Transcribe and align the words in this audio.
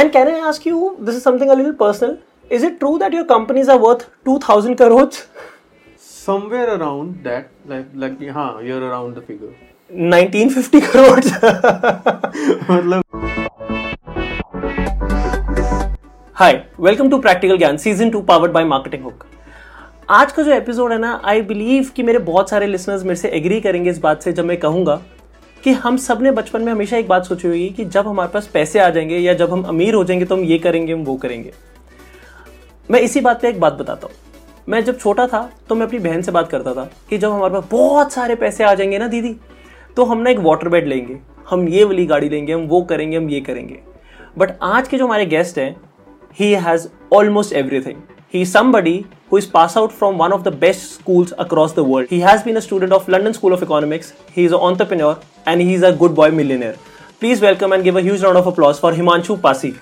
And 0.00 0.10
can 0.10 0.28
I 0.28 0.36
ask 0.48 0.64
you, 0.64 0.96
this 0.98 1.14
is 1.14 1.22
something 1.22 1.50
a 1.50 1.54
little 1.54 1.74
personal. 1.74 2.12
Is 2.50 2.62
it 2.62 2.76
true 2.80 2.98
that 3.00 3.12
your 3.12 3.24
companies 3.26 3.68
are 3.68 3.78
worth 3.78 4.04
2000 4.26 4.76
crores? 4.76 5.18
somewhere 6.20 6.68
around 6.74 7.18
that 7.24 7.50
like 7.66 7.92
like 7.94 8.22
हाँ 8.30 8.46
you're 8.62 8.80
around 8.88 9.18
the 9.18 9.22
figure 9.22 9.50
1950 9.90 10.80
crores. 10.86 11.28
मतलब 12.70 13.02
hi 16.34 16.62
welcome 16.80 17.10
to 17.10 17.18
practical 17.18 17.58
gyan 17.58 17.76
season 17.76 18.10
two 18.10 18.20
powered 18.32 18.52
by 18.52 18.64
marketing 18.64 19.02
hook 19.04 19.26
आज 20.10 20.32
का 20.32 20.42
जो 20.42 20.52
एपिसोड 20.52 20.92
है 20.92 20.98
ना 20.98 21.20
I 21.24 21.42
believe 21.52 21.90
कि 21.96 22.02
मेरे 22.02 22.18
बहुत 22.28 22.50
सारे 22.50 22.66
लिसनर्स 22.66 23.02
मेरे 23.02 23.16
से 23.16 23.28
एग्री 23.38 23.60
करेंगे 23.60 23.90
इस 23.90 23.98
बात 24.00 24.22
से 24.22 24.32
जब 24.32 24.44
मैं 24.44 24.56
कहूँगा 24.60 25.00
कि 25.64 25.72
हम 25.72 25.96
सबने 25.96 26.30
बचपन 26.30 26.62
में 26.62 26.72
हमेशा 26.72 26.96
एक 26.96 27.08
बात 27.08 27.24
सोची 27.24 27.48
हुई 27.48 27.62
है 27.62 27.68
कि 27.68 27.84
जब 27.84 28.06
हमारे 28.08 28.30
पास 28.34 28.46
पैसे 28.46 28.78
आ 28.78 28.88
जाएँगे 28.90 29.18
या 29.18 29.34
जब 29.34 29.52
हम 29.52 29.62
अमीर 29.62 29.94
हो 29.94 30.04
जाएँगे 30.04 30.24
तो 30.24 30.36
हम 30.36 30.44
ये 30.44 30.58
करेंगे, 30.58 30.92
हम 30.92 31.04
वो 31.04 31.16
करेंगे। 31.16 31.52
मैं 32.90 33.00
इसी 33.00 33.20
बात 33.20 33.42
पे 33.42 33.48
एक 33.48 33.60
बात 33.60 33.72
बताता 33.72 34.06
हूँ। 34.06 34.14
मैं 34.68 34.84
जब 34.84 34.98
छोटा 34.98 35.26
था 35.26 35.50
तो 35.68 35.74
मैं 35.74 35.86
अपनी 35.86 35.98
बहन 35.98 36.22
से 36.22 36.32
बात 36.32 36.48
करता 36.48 36.74
था 36.74 36.90
कि 37.10 37.18
जब 37.18 37.32
हमारे 37.32 37.54
पास 37.54 37.64
बहुत 37.70 38.12
सारे 38.12 38.34
पैसे 38.34 38.64
आ 38.64 38.74
जाएँगे 38.74 38.98
ना 38.98 39.08
दीदी 39.08 39.34
तो 39.96 40.04
हम 40.04 40.18
ना 40.18 40.30
एक 40.30 40.38
वाटर 40.38 40.68
बेड 40.68 40.86
लेंगे, 40.88 41.18
हम 41.50 41.68
ये 41.68 41.84
वाली 41.84 42.06
गाड़ी 42.06 42.28
लेंगे, 42.28 42.52
हम 42.52 42.60
वो 42.60 42.82
करेंगे, 42.82 43.16
हम 43.16 43.30
ये 43.30 43.40
करेंगे। 43.40 43.80
बट 44.38 44.50
आज 44.62 44.88
के 44.88 44.98
जो 44.98 45.06
हमारे 45.06 45.26
गेस्ट 45.26 45.58
हैं, 45.58 45.76
he 46.40 46.52
has 46.64 46.86
almost 47.14 47.56
everything. 47.62 47.96
He 48.32 48.42
is 48.42 48.52
somebody 48.52 49.08
who 49.28 49.38
is 49.38 49.46
passed 49.46 49.76
out 49.76 49.90
from 49.92 50.16
one 50.16 50.32
of 50.32 50.44
the 50.44 50.52
best 50.52 50.92
schools 50.92 51.32
across 51.36 51.72
the 51.72 51.82
world. 51.82 52.06
He 52.08 52.20
has 52.20 52.44
been 52.44 52.56
a 52.56 52.62
student 52.62 52.92
of 52.92 53.08
London 53.08 53.34
School 53.34 53.52
of 53.52 53.60
Economics. 53.60 54.12
He 54.30 54.44
is 54.44 54.52
an 54.52 54.60
entrepreneur 54.60 55.18
and 55.46 55.60
he 55.60 55.74
is 55.74 55.82
a 55.82 55.92
good 55.92 56.14
boy 56.14 56.30
millionaire. 56.30 56.76
Please 57.18 57.40
welcome 57.40 57.72
and 57.72 57.82
give 57.82 57.96
a 57.96 58.00
huge 58.00 58.22
round 58.22 58.38
of 58.38 58.46
applause 58.46 58.78
for 58.78 58.92
Himanshu 58.92 59.42
Pasi. 59.42 59.74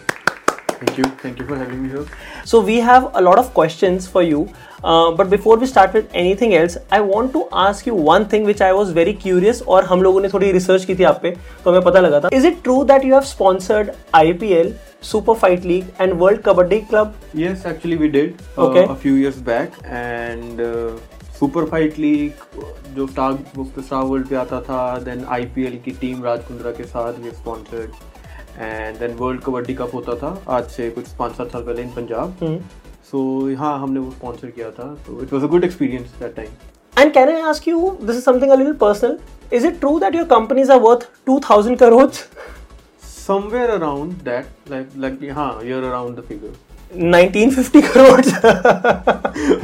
thank 0.79 0.97
you 0.97 1.03
thank 1.23 1.39
you 1.39 1.45
for 1.49 1.57
having 1.63 1.81
me 1.83 1.89
here 1.95 2.05
So 2.51 2.59
we 2.69 2.77
have 2.85 3.05
a 3.19 3.21
lot 3.25 3.39
of 3.41 3.53
questions 3.57 4.07
for 4.13 4.21
you. 4.23 4.39
Uh, 4.83 5.11
but 5.19 5.29
before 5.33 5.55
we 5.59 5.67
start 5.71 5.93
with 5.97 6.09
anything 6.21 6.53
else, 6.55 6.73
I 6.95 6.99
want 7.09 7.31
to 7.35 7.43
ask 7.65 7.85
you 7.89 7.93
one 8.07 8.25
thing 8.33 8.43
which 8.49 8.63
I 8.69 8.71
was 8.77 8.89
very 8.97 9.13
curious 9.25 9.61
और 9.75 9.85
हम 9.91 10.01
लोगों 10.03 10.21
ने 10.21 10.29
थोड़ी 10.33 10.51
research 10.51 10.85
की 10.85 10.95
थी 10.99 11.03
आप 11.11 11.19
पे 11.21 11.31
तो 11.63 11.71
हमें 11.71 11.81
पता 11.85 11.99
लगा 12.07 12.19
था 12.25 12.29
Is 12.39 12.47
it 12.51 12.59
true 12.67 12.79
that 12.91 13.05
you 13.09 13.13
have 13.17 13.27
sponsored 13.29 13.93
IPL, 14.21 14.73
Super 15.11 15.35
Fight 15.45 15.69
League 15.71 15.87
and 16.05 16.19
World 16.23 16.43
Kabaddi 16.49 16.81
Club? 16.91 17.15
yes 17.45 17.65
actually 17.71 17.99
we 18.03 18.11
did 18.17 18.43
uh, 18.57 18.65
Okay. 18.67 18.85
a 18.97 18.99
few 19.05 19.13
years 19.23 19.39
back 19.51 19.79
and 20.01 20.61
uh, 20.67 20.97
super 21.41 21.65
fight 21.75 21.97
league 22.07 22.45
जो 22.95 23.07
स्टार 23.07 23.37
स्टार 23.83 24.03
वर्ल्ड 24.11 24.27
पे 24.27 24.35
आता 24.35 24.59
था 24.69 24.81
then 25.05 25.23
IPL 25.37 25.79
की 25.85 25.91
team 26.01 26.23
Raj 26.23 26.43
Kundra 26.47 26.71
के 26.71 26.83
साथ 26.91 27.13
we 27.23 27.31
sponsored 27.41 28.06
and 28.58 28.98
then 28.98 29.14
world 29.16 29.40
kabaddi 29.42 29.74
cup 29.74 29.94
होता 29.94 30.14
था। 30.16 30.30
आज 30.56 30.68
से 30.70 30.90
कुछ 30.90 31.08
पाँच 31.18 31.32
सात 31.36 31.52
साल 31.52 31.62
पहले 31.62 31.82
इन 31.82 31.90
पंजाब। 31.96 32.62
सो 33.10 33.20
हाँ 33.56 33.78
हमने 33.80 34.00
वो 34.00 34.10
स्पॉन्सर 34.10 34.50
किया 34.50 34.70
था। 34.70 34.94
तो 35.06 35.22
it 35.22 35.32
was 35.32 35.44
a 35.44 35.48
good 35.48 35.64
experience 35.64 36.14
that 36.20 36.34
time 36.36 36.48
and 36.94 37.12
can 37.12 37.28
I 37.28 37.40
ask 37.50 37.68
you 37.68 37.90
this 38.02 38.16
is 38.16 38.24
something 38.24 38.50
a 38.50 38.72
personal 38.80 39.18
is 39.52 39.66
it 39.66 39.78
true 39.80 39.98
that 40.00 40.14
your 40.14 40.24
companies 40.28 40.72
are 40.72 40.80
worth 40.80 41.08
2000 41.30 41.78
crore 41.80 42.06
somewhere 43.26 43.70
around 43.70 44.12
that 44.24 44.70
like 44.70 44.88
like 44.96 45.30
हाँ 45.32 45.52
you 45.64 45.78
around 45.78 46.16
the 46.16 46.24
figure 46.28 46.67
1950 46.94 47.82
crores. 47.82 48.28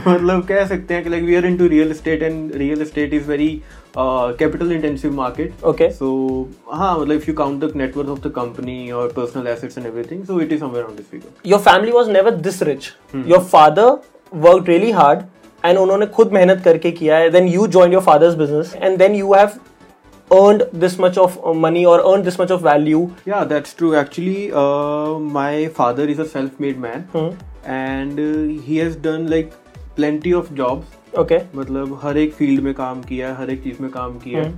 मतलब 0.07 0.45
कह 0.49 0.65
सकते 0.67 0.95
हैं 0.95 1.03
कि 1.05 1.11
like 1.11 1.25
we 1.25 1.35
are 1.35 1.47
into 1.47 1.67
real 1.69 1.91
estate 1.91 2.23
and 2.23 2.55
real 2.57 2.83
estate 2.83 3.15
is 3.15 3.29
very 3.29 3.49
capital 3.99 4.73
intensive 4.73 5.13
market 5.15 5.53
okay. 5.67 5.91
So 5.91 6.49
हाँ 6.73 6.99
मतलब 6.99 7.17
if 7.17 7.25
you 7.29 7.35
count 7.37 7.65
the 7.65 7.73
net worth 7.77 8.09
of 8.09 8.19
the 8.29 8.33
company 8.37 8.91
और 8.91 9.13
personal 9.17 9.47
assets 9.47 9.79
and 9.79 9.87
everything 9.87 10.25
so 10.25 10.41
it 10.41 10.53
is 10.53 10.61
somewhere 10.61 10.85
on 10.85 10.97
this 10.97 11.07
figure 11.11 11.51
Your 11.53 11.61
family 11.69 11.95
was 11.99 12.11
never 12.17 12.35
this 12.49 12.61
rich. 12.71 12.91
Your 13.33 13.41
father 13.55 13.89
worked 14.47 14.69
really 14.69 14.93
hard 15.01 15.25
and 15.65 15.79
उन्होंने 15.79 16.07
खुद 16.17 16.33
मेहनत 16.33 16.63
करके 16.65 16.91
किया 16.93 17.17
है. 17.17 17.31
Then 17.31 17.53
you 17.55 17.69
joined 17.77 17.99
your 17.99 18.05
father's 18.11 18.39
business 18.43 18.75
and 18.81 19.05
then 19.05 19.19
you 19.21 19.33
have 19.33 19.59
earned 20.32 20.64
this 20.72 20.98
much 20.98 21.18
of 21.18 21.40
uh, 21.44 21.54
money 21.54 21.86
or 21.86 22.00
earned 22.14 22.26
this 22.26 22.38
much 22.38 22.52
of 22.52 22.62
value. 22.62 23.10
Yeah, 23.26 23.44
that's 23.44 23.74
true. 23.74 23.96
Actually, 23.96 24.52
uh, 24.52 25.18
my 25.20 25.68
father 25.70 26.08
is 26.08 26.20
a 26.20 26.26
self-made 26.26 26.80
man, 26.80 27.08
and 27.66 28.20
uh, 28.20 28.62
he 28.64 28.78
has 28.78 28.96
done 28.96 29.28
like 29.28 29.54
plenty 29.96 30.34
of 30.34 30.54
jobs. 30.56 30.86
Okay. 31.18 31.40
मतलब 31.56 32.00
हर 32.04 32.18
एक 32.18 32.34
field 32.34 32.62
में 32.64 32.74
काम 32.74 33.02
किया 33.04 33.28
है 33.28 33.36
हर 33.36 33.50
एक 33.50 33.64
चीज 33.64 33.80
में 33.82 33.90
काम 33.92 34.18
किया 34.20 34.44
है 34.44 34.52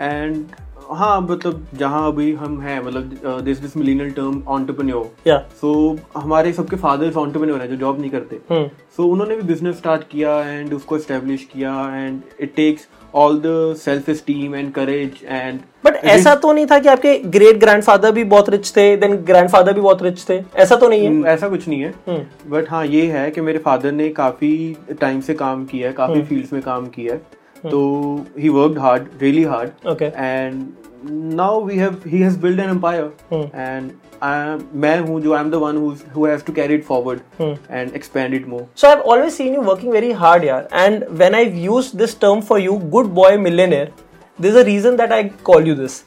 एंड 0.00 0.44
हाँ 0.91 1.19
मतलब 1.21 1.65
जहाँ 1.73 2.05
अभी 2.07 2.31
हम 2.33 2.59
हैं 2.61 2.79
मतलब 2.85 3.41
this 3.45 3.57
this 3.59 3.77
millennial 3.77 4.11
term 4.11 4.41
entrepreneur. 4.47 5.39
So 5.61 5.97
हमारे 6.17 6.53
सबके 6.53 6.75
फादर्स 6.75 7.17
ऑन्टरप्रन्योर 7.17 7.61
हैं 7.61 7.69
जो 7.69 7.75
जॉब 7.75 7.99
नहीं 7.99 8.11
करते 8.11 8.39
Hmm. 8.51 8.67
सो 8.97 9.07
उन्होंने 9.07 9.35
भी 9.35 9.41
बिज़नेस 9.47 9.77
स्टार्ट 9.77 10.03
किया 10.11 10.39
एंड 10.43 10.73
उसको 10.73 10.97
एस्टेब्लिश 10.97 11.47
किया 11.53 11.73
and 11.95 12.21
it 12.41 12.53
takes 12.55 12.87
all 13.15 13.39
the 13.39 13.75
self 13.77 14.09
esteem 14.09 14.55
and 14.55 14.71
courage 14.73 15.23
and 15.25 15.59
but 15.85 15.95
ऐसा 16.05 16.33
तो 16.35 16.51
नहीं 16.53 16.65
था 16.65 16.79
कि 16.79 16.89
आपके 16.89 17.17
ग्रेट 17.27 17.59
ग्रैंडफादर 17.59 18.11
भी 18.11 18.23
बहुत 18.25 18.49
रिच 18.49 18.71
थे 18.77 18.95
देन 18.97 19.15
ग्रैंडफादर 19.25 19.73
भी 19.73 19.81
बहुत 19.81 20.03
रिच 20.03 20.23
थे 20.29 20.39
ऐसा 20.55 20.75
तो 20.75 20.89
नहीं 20.89 21.05
है 21.05 21.33
ऐसा 21.33 21.49
कुछ 21.49 21.67
नहीं 21.67 21.81
है। 21.81 21.93
बट 22.49 22.69
हाँ 22.69 22.85
ये 22.85 23.05
है 23.11 23.29
कि 23.31 23.41
मेरे 23.41 23.59
फादर 23.59 23.91
ने 23.91 24.09
काफ़ी 24.19 24.75
टाइम 25.01 25.21
से 25.21 25.33
काम 25.35 25.65
किया 25.65 25.87
है 25.87 25.93
काफ़ी। 25.93 26.21
फील्ड्स 26.21 26.53
में 26.53 26.61
काम 26.61 26.87
किया 26.87 27.13
है 27.13 27.21
तो 27.64 27.80
he 28.38 28.48
worked 28.48 28.78
hard 28.78 29.08
really 29.22 29.42
hard 29.44 29.88
Okay. 29.88 30.10
And 30.16 30.64
now 31.36 31.64
we 31.64 31.76
have 31.78 32.00
he 32.06 32.18
has 32.18 32.36
build 32.40 32.60
an 32.60 32.70
empire 32.70 33.10
hmm. 33.32 33.60
And 33.60 33.92
मैं 34.82 34.98
हूँ 35.00 35.20
जो 35.20 35.32
I 35.34 35.40
am 35.40 35.50
the 35.50 35.54
one 35.62 35.76
who 36.14 36.26
has 36.26 36.44
to 36.44 36.52
carry 36.52 36.74
it 36.74 36.84
forward 36.84 37.20
hmm. 37.40 37.76
And 37.76 37.94
expand 37.96 38.34
it 38.34 38.46
more 38.48 38.66
So 38.82 38.88
I've 38.88 39.04
always 39.12 39.36
seen 39.40 39.54
you 39.56 39.66
working 39.68 39.92
very 39.92 40.12
hard, 40.22 40.46
yeah. 40.48 40.66
And 40.84 41.04
when 41.22 41.36
I've 41.40 41.58
used 41.64 41.98
this 42.02 42.14
term 42.24 42.42
for 42.50 42.58
you, 42.64 42.78
good 42.96 43.12
boy 43.14 43.30
millionaire, 43.46 43.88
there's 44.38 44.60
a 44.60 44.64
reason 44.64 44.96
that 44.96 45.14
I 45.18 45.22
call 45.50 45.70
you 45.70 45.74
this. 45.74 45.98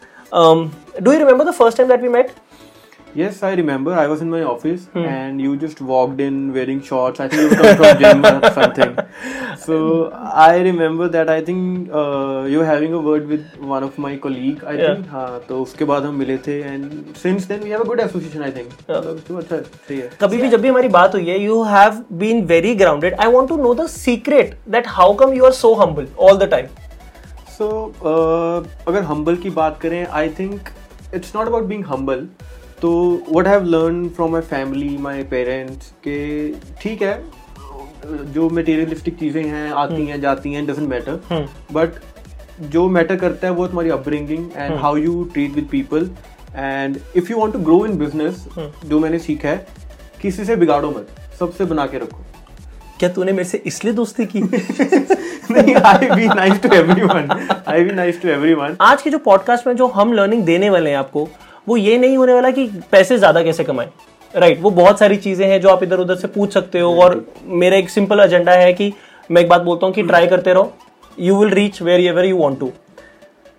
Um, 0.43 0.63
do 1.01 1.11
you 1.11 1.19
remember 1.19 1.45
the 1.45 1.53
first 1.53 1.77
time 1.77 1.87
that 1.89 2.01
we 2.01 2.09
met? 2.09 2.33
Yes, 3.14 3.42
I 3.42 3.54
remember. 3.54 3.92
I 3.92 4.06
was 4.06 4.20
in 4.24 4.30
my 4.32 4.40
office 4.48 4.82
Hmm. 4.94 5.04
and 5.12 5.40
you 5.44 5.54
just 5.62 5.80
walked 5.86 6.20
in 6.26 6.36
wearing 6.56 6.80
shorts. 6.88 7.20
I 7.22 7.26
think 7.30 7.42
you 7.42 7.56
come 7.60 7.76
from 7.80 7.98
gym 8.02 8.24
or 8.28 8.50
something. 8.58 8.92
So 9.62 9.78
I 10.42 10.58
remember 10.66 11.08
that. 11.16 11.32
I 11.34 11.40
think 11.48 11.90
uh, 12.02 12.44
you 12.52 12.60
were 12.60 12.68
having 12.68 12.94
a 12.94 13.00
word 13.08 13.26
with 13.32 13.56
one 13.72 13.86
of 13.88 13.98
my 14.04 14.12
colleague. 14.26 14.62
I 14.72 14.74
Yeah. 14.80 14.92
think. 14.94 15.08
हाँ 15.14 15.40
तो 15.48 15.60
उसके 15.62 15.84
बाद 15.92 16.04
हम 16.10 16.14
मिले 16.24 16.36
थे 16.46 16.56
and 16.74 17.16
since 17.22 17.48
then 17.52 17.64
we 17.68 17.72
have 17.76 17.84
a 17.86 17.88
good 17.90 18.02
association. 18.06 18.44
I 18.48 18.50
think. 18.58 18.76
मतलब 18.90 19.22
तो 19.28 19.36
अच्छा 19.38 19.56
सही 19.88 19.98
है. 19.98 20.10
कभी 20.20 20.42
भी 20.42 20.48
जब 20.54 20.60
भी 20.62 20.68
हमारी 20.68 20.88
बात 20.98 21.14
हुई 21.14 21.26
है 21.30 21.38
you 21.44 21.62
have 21.72 22.02
been 22.22 22.44
very 22.54 22.74
grounded 22.84 23.14
I 23.26 23.32
want 23.32 23.48
to 23.48 23.56
know 23.62 23.74
the 23.82 23.86
secret 23.96 24.54
that 24.76 24.88
how 24.98 25.14
come 25.24 25.32
you 25.40 25.44
are 25.44 25.52
so 25.64 25.74
humble 25.82 26.06
all 26.28 26.38
the 26.44 26.50
time 26.54 26.66
So 27.60 27.66
uh, 28.10 28.66
अगर 28.88 29.02
humble 29.08 29.36
की 29.42 29.50
बात 29.56 29.78
करें, 29.80 30.04
I 30.18 30.28
think 30.36 30.70
it's 31.18 31.34
not 31.38 31.48
about 31.50 31.66
being 31.72 31.82
humble. 31.88 32.22
तो 32.82 33.22
what 33.32 33.46
have 33.46 33.64
learned 33.64 34.08
from 34.16 34.34
my 34.34 34.42
family, 34.52 34.90
my 35.06 35.18
parents 35.32 35.84
के 36.08 36.50
ठीक 36.52 37.02
है 37.02 37.40
जो 38.06 38.50
materialistic 38.50 39.18
चीज़ें 39.18 39.44
हैं 39.44 39.70
आती 39.72 40.06
हैं 40.06 40.20
जाती 40.20 40.52
हैं 40.52 40.66
डजेंट 40.66 40.88
मैटर 40.88 41.48
बट 41.72 41.90
जो 42.60 42.88
मैटर 42.88 43.16
करता 43.16 43.46
है 43.46 43.52
वो 43.52 43.66
तुम्हारी 43.66 43.90
upbringing 43.90 44.50
and 44.56 44.74
how 44.74 44.96
you 44.96 45.24
treat 45.32 45.50
with 45.54 45.68
people 45.70 46.10
and 46.56 46.98
if 47.16 47.30
you 47.30 47.38
want 47.38 47.52
to 47.52 47.58
grow 47.58 47.86
in 47.86 47.98
business 47.98 48.46
जो 48.84 48.98
मैंने 48.98 49.18
सीखा 49.18 49.48
है 49.48 49.66
किसी 50.22 50.44
से 50.44 50.56
बिगाड़ो 50.56 50.90
मत 50.90 51.08
सबसे 51.38 51.64
बना 51.64 51.86
के 51.86 51.98
रखो। 51.98 52.24
क्या 52.98 53.08
तूने 53.08 53.32
मेरे 53.32 53.44
से 53.44 53.62
इसलिए 53.66 53.94
दोस्ती 53.94 54.26
की? 54.26 54.40
नहीं 55.50 55.74
I 55.74 56.10
be 56.10 56.28
nice 56.28 56.62
to 56.62 56.74
everyone 56.74 57.48
I 57.68 57.84
be 57.84 57.90
nice 57.90 58.22
to 58.22 58.28
everyone 58.28 58.76
आज 58.80 59.02
के 59.02 59.10
जो 59.10 59.18
पॉडकास्ट 59.18 59.66
में 59.66 59.76
जो 59.76 59.86
हम 59.86 60.12
लर्निंग 60.12 60.42
देने 60.42 60.70
वाले 60.70 60.90
हैं 60.90 60.96
आपको 60.96 61.28
वो 61.66 61.76
ये 61.76 61.96
नहीं 61.98 62.16
होने 62.16 62.32
वाला 62.34 62.50
कि 62.50 62.66
पैसे 62.92 63.18
ज़्यादा 63.18 63.42
कैसे 63.42 63.64
कमाएँ। 63.64 63.88
राइट 64.34 64.50
right, 64.50 64.62
वो 64.62 64.70
बहुत 64.72 64.98
सारी 64.98 65.16
चीज़ें 65.16 65.46
हैं 65.46 65.60
जो 65.60 65.68
आप 65.68 65.82
इधर 65.82 66.00
उधर 66.00 66.16
से 66.16 66.28
पूछ 66.28 66.52
सकते 66.54 66.80
हो 66.80 66.94
और 67.02 67.24
मेरा 67.46 67.76
एक 67.76 67.90
सिंपल 67.90 68.20
एजेंडा 68.20 68.52
है 68.52 68.72
कि 68.72 68.92
मैं 69.30 69.42
एक 69.42 69.48
बात 69.48 69.62
बोलता 69.62 69.86
हूँ 69.86 69.94
कि 69.94 70.02
ट्राई 70.02 70.26
करते 70.26 70.52
रहो। 70.52 70.72
You 71.18 71.36
will 71.36 71.50
reach 71.54 71.80
wherever 72.00 72.24
you 72.24 72.36
want 72.36 72.58
to 72.60 72.70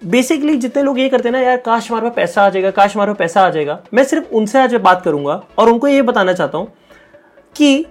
basically 0.02 0.56
जितने 0.58 0.84
लोग 0.84 1.00
ये 1.00 1.10
करते 1.10 1.30
हैं 1.30 1.34
ना 1.34 1.40
यार 1.40 1.58
काश 1.58 1.90
हमारे 1.92 2.06
पास 2.06 2.16
पैसा 2.16 2.44
आ 2.44 2.50
जाएगा 2.50 2.72
काश 2.72 2.96
हमारे 2.96 3.12
पास 3.12 3.18
पैसा 3.18 3.42
आ 3.42 3.50
जाएगा। 3.50 3.80
मैं 3.94 4.04
सिर्फ़ 4.04 4.34
उनसे 4.36 4.60
आज 4.60 4.76
बात 4.78 5.02
करूँगा 5.06 5.42
और 5.60 5.70
उनको 5.70 5.88
ये 5.88 6.02
बताना 6.02 6.34
चाहता 6.34 6.58
हूँ 6.58 6.68
कि 7.56 7.86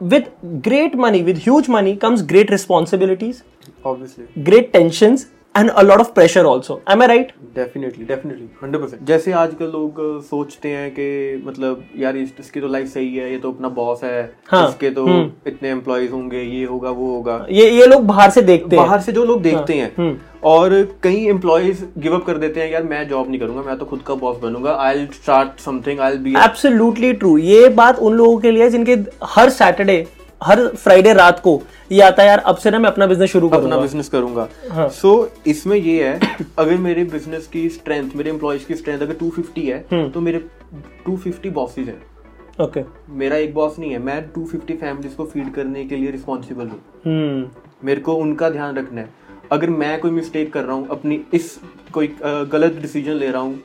with 0.00 0.26
great 0.44 0.96
money 0.96 1.22
with 1.22 1.36
huge 1.38 1.68
money 1.70 1.94
comes 1.96 2.22
great 2.28 2.50
responsibilities 2.50 3.42
great 3.84 4.48
great 4.48 4.72
and 5.56 5.70
a 5.74 5.82
lot 5.82 6.00
of 6.00 6.08
pressure 6.14 6.44
also. 6.46 6.74
Am 6.86 7.02
i 7.02 7.06
right? 7.08 7.30
Definitely 7.56 8.04
definitely 8.04 8.48
hundred 8.62 8.82
percent 8.82 9.02
जैसे 9.06 9.32
आजकल 9.32 9.66
लोग 9.72 10.00
सोचते 10.22 10.68
हैं 10.68 10.90
कि 10.90 11.42
मतलब 11.46 11.84
यार 11.98 12.16
इस, 12.16 12.32
इसकी 12.40 12.60
तो 12.60 12.68
लाइफ 12.68 12.88
सही 12.88 13.16
है 13.16 13.30
ये 13.32 13.38
तो 13.38 13.52
अपना 13.52 13.68
बॉस 13.78 14.02
है। 14.04 14.20
हाँ, 14.48 14.68
इसके 14.68 14.90
तो 14.90 15.04
हम्म। 15.06 15.30
इतने 15.46 15.70
एम्प्लॉयज़ 15.70 16.12
होंगे 16.12 16.42
ये 16.42 16.64
होगा 16.64 16.90
वो 16.90 17.10
होगा। 17.10 17.44
ये 17.50 17.70
ये 17.70 17.86
लोग 17.86 18.04
बाहर 18.06 18.30
से 18.30 18.42
देखते 18.42 18.76
हैं। 18.76 18.84
बाहर 18.84 19.00
से 19.00 19.12
जो 19.12 19.24
लोग 19.24 19.42
देखते 19.42 19.78
हाँ, 19.78 19.82
हैं 19.82 19.92
हम्म। 19.96 20.16
और 20.44 20.74
कई 21.02 21.24
एम्प्लॉयज़ 21.28 21.84
गिव 21.98 22.14
अप 22.14 22.24
कर 22.26 22.38
देते 22.38 22.60
हैं 22.60 22.70
यार 22.72 22.82
मैं 22.84 23.06
जॉब 23.08 23.28
नहीं 23.28 23.40
करूँगा 23.40 23.62
मैं 23.62 23.78
तो 23.78 23.84
खुद 23.84 24.02
का 24.06 24.14
boss 24.16 24.36
बनूँगा। 24.42 24.74
I 24.80 24.98
will 24.98 25.06
start 25.14 25.60
something 25.60 26.00
I 26.00 26.12
will 26.12 26.20
be 26.22 26.34
absolutely 26.44 27.12
true 27.14 27.36
ये 27.38 27.68
बात 27.80 27.98
उन 27.98 28.14
लोगों 28.14 28.38
के 28.38 28.50
लिए 28.50 28.68
जिनके 28.70 28.98
हर 29.36 29.50
सैटरडे 29.52 30.06
हर 30.40 30.66
फ्राइडे 30.68 31.12
रात 31.14 31.40
को 31.40 31.60
ये 31.92 32.00
आता 32.02 32.22
है 32.22 32.28
यार 32.28 32.38
अब 32.38 32.56
से 32.56 32.70
ना 32.70 32.78
मैं 32.78 32.90
अपना 32.90 33.06
बिज़नेस 33.06 33.30
शुरू 33.30 33.48
अपना 33.48 33.58
करूँगा। 33.58 33.78
बिज़नेस 33.78 34.08
करूँगा। 34.08 34.48
हाँ। 34.70 34.88
सो 34.90 35.12
इसमें 35.46 35.76
ये 35.76 36.04
है 36.04 36.36
अगर 36.58 36.76
मेरे 36.78 37.04
बिज़नेस 37.04 37.46
की 37.46 37.68
स्ट्रेंथ 37.68 38.10
मेरे 38.16 38.30
एम्प्लॉयज़ 38.30 38.66
की 38.66 38.74
स्ट्रेंथ 38.74 39.00
अगर 39.00 39.16
250 39.16 39.64
है 39.64 39.78
हम्म। 39.92 40.10
तो 40.10 40.20
मेरे 40.20 40.44
250 41.08 41.50
बॉसेस 41.50 41.86
हैं। 41.88 42.00
ओके 42.60 42.80
मेरा 43.14 43.36
एक 43.36 43.54
बॉस 43.54 43.78
नहीं 43.78 43.90
है 43.90 43.98
मैं 43.98 44.18
250 44.32 44.76
फैमिलीज़ 44.76 45.14
को 45.16 45.24
फ़ीड 45.24 45.52
करने 45.54 45.84
के 45.84 45.96
लिए 45.96 46.10
रिस्पॉन्सिबल 46.10 46.66
हूँ। 46.66 46.80
हम्म। 47.06 47.86
मेरे 47.86 48.00
को 48.00 48.14
उनका 48.16 48.50
ध्यान 48.50 48.76
रखना 48.76 49.00
है। 49.00 49.08
अगर 49.52 49.70
मैं 49.72 49.98
कोई 50.00 50.10
मिस्टेक 50.10 50.52
कर 50.52 50.64
रहा 50.64 50.76
हूँ 50.76 50.88
अपनी 50.90 51.20
इस 51.34 51.58
कोई 51.92 52.14
गलत 52.22 52.78
डिसीज़न 52.82 53.12
ले 53.12 53.30
रहा 53.30 53.42
हूँ 53.42 53.60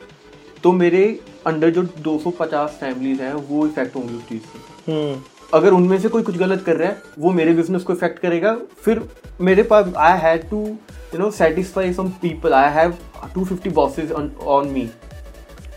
तो 0.63 0.71
मेरे 0.71 1.03
अंडर 1.47 1.69
जो 1.69 1.83
250 2.03 2.79
फैमिलीज़ 2.79 3.21
हैं 3.21 3.33
वो 3.33 3.65
इफ़ेक्ट 3.68 3.95
होंगी 3.95 4.15
उस 4.15 4.27
चीज़ 4.29 4.41
से। 4.44 4.91
हम्म। 4.91 5.21
अगर 5.53 5.74
उनमें 5.74 5.98
से 6.00 6.09
कोई 6.09 6.24
कुछ 6.24 6.38
गलत 6.38 6.63
कर 6.65 6.75
रहा 6.75 6.89
है 6.89 6.98
वो 7.19 7.31
मेरे 7.31 7.53
बिज़नेस 7.53 7.83
को 7.83 7.94
इफ़ेक्ट 7.94 8.19
करेगा। 8.19 8.56
फिर 8.86 9.01
मेरे 9.42 9.63
पास 9.63 9.94
I 9.98 10.19
had 10.19 10.50
to 10.50 10.65
you 11.13 11.19
know 11.19 11.31
satisfy 11.31 11.94
some 11.94 12.09
people 12.21 12.53
I 12.53 12.71
have 12.74 12.94
250 13.38 13.74
bosses 13.74 14.12
on 14.12 14.68
me 14.68 14.89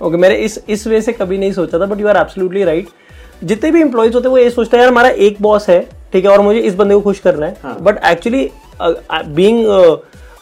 okay 0.03 0.17
मैंने 0.17 0.37
इस 0.37 0.59
इस 0.69 0.87
वे 0.87 1.01
से 1.01 1.13
कभी 1.13 1.39
नहीं 1.39 1.53
सोचा 1.53 1.79
था 1.79 1.87
but 1.87 2.01
you 2.01 2.09
are 2.09 2.17
absolutely 2.17 2.65
right 2.65 2.89
जितने 3.45 3.71
भी 3.71 3.81
एम्प्लॉयज़ 3.81 4.15
होते 4.15 4.29
हैं 4.29 4.31
वो 4.31 4.39
ये 4.39 4.51
सोचते 4.51 4.77
हैं 4.77 4.83
यार 4.85 4.93
हमारा 4.93 5.09
एक 5.09 5.43
बॉस 5.43 5.69
है 5.69 5.81
ठीक 6.13 6.25
है 6.25 6.31
और 6.31 6.41
मुझे 6.41 6.61
इस 6.61 6.75
बंदे 6.75 6.95
को 6.95 7.01
खुश 7.01 7.19
करना 7.19 7.47
है। 7.47 7.77
But 7.83 8.05
actually 8.05 8.49
being 8.83 9.67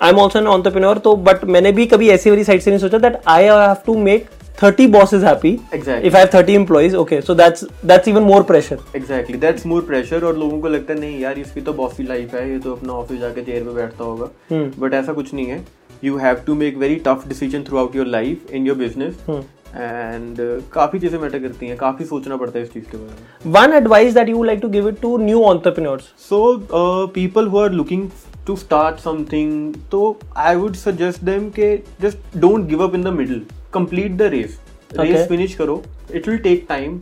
I 0.03 0.11
am 0.11 0.19
also 0.19 0.39
an 0.39 0.47
entrepreneur 0.49 0.99
तो 0.99 1.15
बट 1.17 1.45
मैंने 1.45 1.73
भी 1.73 1.87
कभी 1.87 2.09
ऐसी 2.11 2.31
वाली 2.31 2.45
साइड 2.45 2.61
से 2.61 2.71
नहीं 2.71 2.81
सोचा 2.81 2.99
that 2.99 3.21
I 3.27 3.45
have 3.45 3.75
to 3.87 3.97
make 3.99 4.29
30 4.63 4.87
bosses 4.89 5.23
happy 5.23 5.53
Exactly. 5.73 6.09
if 6.09 6.15
i 6.15 6.21
have 6.21 6.31
30 6.31 6.55
employees 6.55 6.95
okay 6.97 7.21
so 7.21 7.35
that's 7.35 7.65
that's 7.85 8.09
even 8.09 8.29
more 8.33 8.43
pressure 8.51 8.79
exactly 8.97 9.39
that's 9.39 9.67
more 9.67 9.83
pressure 9.87 10.25
और 10.25 10.37
लोगों 10.39 10.61
को 10.61 10.69
लगता 10.69 10.93
है 10.93 10.99
नहीं 11.01 11.19
यार 11.21 11.39
इसकी 11.39 11.61
तो 11.61 11.73
बॉसी 11.75 12.03
लाइफ 12.05 12.35
है 12.35 12.49
ये 12.51 12.59
तो 12.59 12.75
अपना 12.75 12.93
ऑफ़िस 12.95 13.21
जाके 13.21 13.43
चेयर 13.43 13.65
पे 13.65 13.75
बैठता 13.75 14.05
होगा 14.05 14.29
हम्म। 14.51 14.81
बट 14.81 14.95
ऐसा 14.95 15.13
कुछ 15.13 15.33
नहीं 15.35 15.47
है 15.47 15.65
you 16.05 16.17
have 16.19 16.43
to 16.47 16.55
make 16.55 16.77
very 16.79 16.97
tough 17.07 17.27
decision 17.29 17.65
throughout 17.79 17.97
your 17.97 18.07
life 18.09 18.51
in 18.53 18.67
your 18.67 18.77
business 18.77 19.17
hmm. 19.29 19.43
And 19.75 20.37
काफ़ी 20.73 20.99
चीज़ें 20.99 21.19
मैटर 21.19 21.39
करती 21.39 21.67
हैं 21.67 21.77
काफ़ी 21.77 22.05
सोचना 22.05 22.37
पड़ता 22.37 22.59
है 22.59 22.65
इस 22.65 22.73
चीज़ 22.73 22.85
के 22.87 22.97
बारे 22.97 23.47
में 23.47 23.55
one 23.55 23.79
advice 23.79 24.19
that 24.19 24.33
you 24.33 24.37
would 24.37 24.51
like 24.51 24.63
to 24.65 24.71
give 24.75 24.91
it 24.91 25.01
to 25.05 25.17
new 25.23 25.45
entrepreneurs 25.47 26.13
So, 26.25 26.43
uh, 26.81 27.07
people 27.15 27.49
who 27.49 27.59
are 27.59 27.73
looking 27.73 28.11
to 28.47 28.57
start 28.57 29.01
something, 29.01 29.51
so 29.91 30.05
I 30.45 30.55
would 30.57 30.79
suggest 30.79 31.25
them 31.25 31.51
कि 31.59 31.73
just 32.01 32.39
don't 32.41 32.69
give 32.69 32.81
up 32.83 32.95
in 32.95 33.09
the 33.09 33.13
middle. 33.13 33.43
Complete 33.77 34.17
the 34.19 34.23
race. 34.33 34.59
Race 34.99 35.29
finish 35.29 35.55
करो. 35.55 35.83
It 36.15 36.29
will 36.29 36.39
take 36.39 36.67
time 36.69 36.99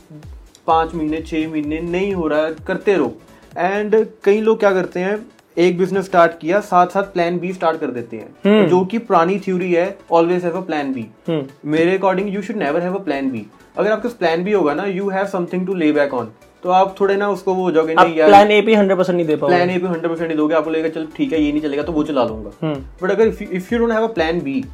पाँच 0.67 0.95
महीने 0.95 1.21
छः 1.23 1.49
महीने 1.51 1.81
नहीं 1.81 2.13
हो 2.15 2.27
रहा 2.29 2.45
है 2.45 2.55
करते 2.67 2.97
रहो. 2.97 3.13
एंड 3.59 3.95
कई 4.25 4.41
लोग 4.41 4.59
क्या 4.59 4.73
करते 4.73 5.01
हैं 5.01 5.19
एक 5.57 5.79
बिज़नेस 5.79 6.05
स्टार्ट 6.05 6.39
किया 6.41 6.61
साथ 6.61 6.87
साथ 6.87 7.13
प्लान 7.13 7.39
बी 7.39 7.53
स्टार्ट 7.53 7.81
कर 7.81 7.91
देते 7.91 8.17
हैं. 8.17 8.69
जो 8.69 8.85
कि 8.85 8.99
पुरानी 9.01 9.39
थ्योरी 9.47 9.73
है 9.73 9.97
always 10.13 10.45
have 10.45 10.57
a 10.57 10.61
plan 10.67 10.93
B 10.93 11.07
hmm. 11.29 11.71
मेरे 11.71 11.97
according 11.97 12.35
you 12.35 12.43
should 12.43 12.57
never 12.57 12.83
have 12.83 12.95
a 12.95 13.03
plan 13.05 13.31
B 13.31 13.45
अगर 13.79 13.91
आपके 13.91 14.09
प्लान 14.19 14.45
बी 14.45 14.53
होगा 14.53 14.75
ना 14.75 14.85
you 14.87 15.09
have 15.09 15.27
something 15.29 15.67
to 15.67 15.75
lay 15.75 15.91
back 15.93 16.15
on 16.15 16.31
तो 16.63 16.71
आप 16.71 16.95
थोड़े 17.01 17.17
ना 17.17 17.29
उसको 17.31 17.55
वो 17.55 17.63
हो 17.63 17.71
जाओगे 17.73 17.95
नहीं 17.95 18.17
यार 18.17 18.29
प्लान 18.29 18.51
ए 18.51 18.61
पे 18.63 18.75
100% 18.77 19.11
नहीं 19.11 19.27
दे 19.27 19.37
पाओगे. 19.37 19.55
प्लान 19.55 19.71
ए 19.71 19.79
पे 19.79 19.87
हंड्रेड 19.87 20.13
परसेंट 20.13 20.37
दोगे. 20.37 20.55
आपको 20.55 20.71
लगेगा 20.71 20.89
चल 20.89 21.07
ठीक 21.17 21.33
है 21.33 21.43
ये 21.43 21.53
नहीं 21.53 21.63
चलेगा 21.63 21.83
तो 21.83 21.93
वो 21.93 22.03
चला 22.05 22.25
लूँगा. 22.25 22.51
हम्म. 22.63 22.75
बट 23.03 23.11
अगर 23.11 23.27
if 23.27 23.73
you 23.75 23.79
don't 23.79 23.93
have 23.93 24.03
a 24.05 24.13
plan 24.15 24.41
B 24.41 24.65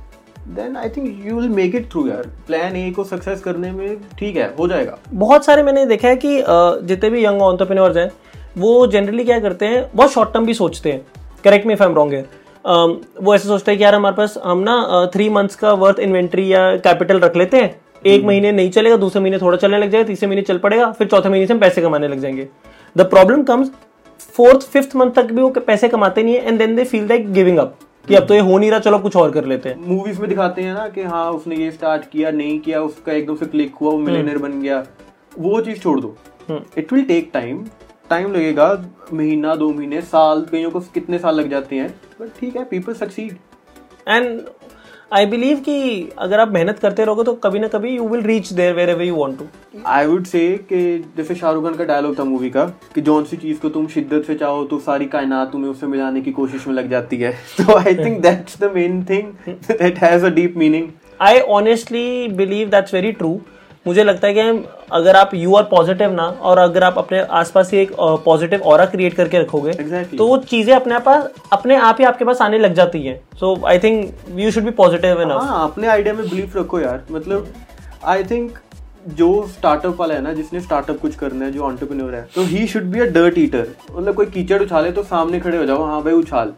then 0.46 0.76
I 0.76 0.88
think 0.88 1.26
you 1.26 1.36
will 1.36 1.48
make 1.48 1.74
it 1.74 1.90
through 1.90 2.06
यार 2.08 2.26
प्लान 2.46 2.76
ए 2.76 2.90
को 2.96 3.04
सक्सेस 3.04 3.40
करने 3.40 3.70
में 3.72 3.96
ठीक 4.18 4.36
है 4.36 4.54
हो 4.58 4.68
जाएगा। 4.68 4.98
बहुत 5.10 5.44
सारे 5.44 5.62
मैंने 5.62 5.84
देखा 5.86 6.08
है 6.08 6.16
कि 6.16 6.42
जितने 6.86 7.10
भी 7.10 7.24
यंग 7.24 7.42
ऑन्टरप्रेन्योर्स 7.42 7.96
हैं 7.96 8.10
वो 8.58 8.86
जनरली 8.86 9.24
क्या 9.24 9.38
करते 9.40 9.66
हैं 9.66 9.84
बहुत 9.94 10.12
शॉर्ट 10.12 10.32
टर्म 10.34 10.46
भी 10.46 10.54
सोचते 10.54 10.92
हैं। 10.92 11.00
Correct 11.44 11.66
me 11.66 11.72
if 11.72 11.82
I 11.82 11.88
am 11.88 11.94
wrong 11.94 12.12
है 12.12 12.24
वो 12.64 13.34
ऐसे 13.34 13.48
सोचते 13.48 13.70
हैं 13.70 13.78
कि 13.78 13.84
यार 13.84 13.94
हमारे 13.94 14.16
पास 14.16 14.38
हम 14.44 14.58
ना 14.58 15.06
थ्री 15.14 15.28
मंथ्स 15.30 15.56
का 15.56 15.72
वर्थ 15.74 15.98
इन्वेंट्री 16.00 16.52
या 16.52 16.76
कैपिटल 16.76 17.20
रख 17.20 17.36
लेते 17.36 17.56
हैं। 17.56 17.74
एक 18.06 18.24
महीने 18.24 18.52
नहीं 18.52 18.70
चलेगा 18.70 18.96
दूसरे 18.96 19.20
महीने 19.22 19.38
थोड़ा 19.38 19.56
चलने 19.58 19.78
लग 19.78 19.90
जाएगा 19.90 20.06
तीसरे 20.08 20.28
महीने 20.28 20.42
चल 20.42 20.58
पड़ेगा 20.58 20.90
फिर 20.92 21.06
चौथे 21.06 21.28
महीने 21.28 21.46
से 21.46 21.52
हम 21.54 21.60
पैसे 21.60 21.82
कमाने 21.82 22.08
लग 22.08 22.20
जाएँगे। 22.20 22.48
The 22.96 23.06
problem 23.06 23.42
comes 23.42 23.70
fourth 24.36 24.66
fifth 24.68 24.96
month 24.96 25.10
तक 25.10 25.32
भी 25.32 25.42
वो 25.42 25.48
पैसे 25.58 25.88
कमाते 25.88 26.22
नहीं 26.22 26.34
है 26.34 26.48
and 26.48 26.58
then 26.58 26.76
they 26.76 26.84
feel 26.84 27.06
like 27.08 27.32
giving 27.32 27.58
up 27.58 27.76
कि 28.08 28.14
अब 28.14 28.26
तो 28.26 28.34
ये 28.34 28.40
हो 28.40 28.58
नहीं 28.58 28.70
रहा 28.70 28.80
चलो 28.80 28.98
कुछ 28.98 29.16
और 29.16 29.30
कर 29.30 29.44
लेते 29.44 29.68
हैं। 29.68 29.76
मूवीज़ 29.86 30.20
में 30.20 30.28
दिखाते 30.28 30.62
हैं 30.62 30.74
ना 30.74 30.88
कि 30.88 31.02
हाँ 31.04 31.30
उसने 31.32 31.56
ये 31.56 31.70
स्टार्ट 31.70 32.08
किया 32.10 32.30
नहीं 32.30 32.58
किया 32.60 32.82
उसका 32.82 33.12
एकदम 33.12 33.36
से 33.36 33.46
क्लिक 33.46 33.74
हुआ 33.74 33.90
वो 33.90 33.98
मिलेनियर 33.98 34.38
बन 34.38 34.60
गया। 34.62 34.84
वो 35.38 35.60
चीज़ 35.60 35.80
छोड़ 35.80 36.00
दो। 36.00 36.16
It 36.78 36.92
will 36.92 37.04
take 37.04 37.30
time 37.34 37.64
time 38.10 38.32
लगेगा 38.32 38.68
महीना 39.12 39.54
दो 39.54 39.72
महीने 39.72 40.00
साल 40.02 40.46
कईयों 40.50 40.70
को 40.70 40.80
कितने 40.94 41.18
साल 41.18 41.34
लग 41.34 41.50
जाते 41.50 41.76
हैं। 41.76 41.88
बट 42.20 42.38
ठीक 42.40 42.56
है 42.56 42.64
people 42.64 42.94
succeed 42.94 43.36
and 44.08 44.40
I 45.12 45.26
believe 45.26 45.58
कि 45.58 46.08
अगर 46.18 46.40
आप 46.40 46.52
मेहनत 46.52 46.78
करते 46.78 47.04
रहोगे 47.04 47.22
तो 47.22 47.32
कभी 47.34 47.58
ना 47.58 47.68
कभी 47.68 47.90
you 47.90 48.08
will 48.08 48.20
reach 48.20 48.52
there 48.52 48.74
wherever 48.90 49.02
you 49.02 49.14
want 49.14 49.38
to 49.38 49.44
I 49.86 50.06
would 50.06 50.24
say 50.24 50.40
कि 50.72 50.78
जैसे 51.16 51.34
शाहरुख 51.34 51.64
खान 51.64 51.74
का 51.74 51.84
डायलॉग 51.84 52.18
था 52.18 52.24
मूवी 52.24 52.50
का 52.50 52.64
कि 52.94 53.00
जौन 53.00 53.24
सी 53.24 53.36
चीज़ 53.36 53.60
को 53.60 53.68
तुम 53.68 53.86
शिद्दत 53.86 54.24
से 54.26 54.34
चाहो 54.34 54.64
तो 54.64 54.78
सारी 54.78 55.06
कायनात 55.06 55.52
तुम्हें 55.52 55.70
उससे 55.70 55.86
मिलाने 55.86 56.20
की 56.20 56.32
कोशिश 56.32 56.66
में 56.66 56.74
लग 56.74 56.90
जाती 56.90 57.16
है। 57.16 57.32
तो 57.32 57.76
I 57.76 57.94
think 57.94 58.20
that's 58.22 58.60
the 58.60 58.72
main 58.74 59.04
thing 59.04 59.32
that 59.72 59.98
has 59.98 60.26
a 60.26 60.30
deep 60.30 60.56
meaning 60.56 60.88
I 61.20 61.40
honestly 61.58 62.28
believe 62.28 62.68
that's 62.68 62.94
very 62.94 63.12
true 63.12 63.40
मुझे 63.86 64.04
लगता 64.04 64.26
है 64.26 64.34
कि 64.34 64.64
अगर 64.92 65.16
आप 65.16 65.34
यू 65.34 65.54
आर 65.56 65.62
पॉजिटिव 65.70 66.12
ना 66.12 66.26
और 66.42 66.58
अगर 66.58 66.84
आप 66.84 66.98
अपने 66.98 67.20
आसपास 67.40 67.70
ही 67.72 67.78
एक 67.78 67.92
पॉजिटिव 68.24 68.62
और 68.62 68.84
क्रिएट 68.86 69.14
करके 69.14 69.38
रखोगे 69.40 69.72
Exactly. 69.72 70.18
तो 70.18 70.26
वो 70.26 70.36
चीज़ें 70.50 70.74
अपने 70.74 70.98
पास 71.00 71.28
अपने 71.52 71.76
आप 71.78 71.96
ही 72.00 72.04
आपके 72.04 72.24
पास 72.24 72.42
आने 72.42 72.58
लग 72.58 72.74
जाती 72.74 73.02
हैं। 73.02 73.18
So 73.40 73.54
I 73.66 73.78
think 73.78 74.14
you 74.36 74.50
should 74.50 74.64
be 74.64 74.70
positive 74.82 75.22
हाँ 75.32 75.62
अपने 75.68 75.88
आइडिया 75.88 76.14
में 76.14 76.28
बिलीव 76.28 76.52
रखो 76.56 76.80
यार। 76.80 77.02
मतलब 77.10 77.52
आई 78.04 78.24
थिंक 78.24 78.58
जो 79.16 79.30
स्टार्टअप 79.48 80.00
वाला 80.00 80.14
है 80.14 80.20
ना 80.22 80.32
जिसने 80.32 80.60
स्टार्टअप 80.60 81.00
कुछ 81.00 81.14
करना 81.16 81.44
है 81.44 81.52
जो 81.52 81.62
ऑन्टरप्रेन्योर 81.64 82.14
है 82.14 82.22
तो 82.34 82.42
he 82.44 82.66
should 82.66 82.84
be 82.84 83.00
a 83.00 83.04
dirt 83.12 83.38
eater 83.38 83.66
मतलब 83.90 84.14
कोई 84.14 84.26
कीचड़ 84.26 84.62
उछाले 84.62 84.90
तो 84.92 85.02
सामने 85.04 85.40
खड़े 85.40 85.56
हो 85.58 85.64
जाओ 85.64 85.84
हाँ 85.84 86.02
भाई 86.02 86.12
उछाल। 86.14 86.52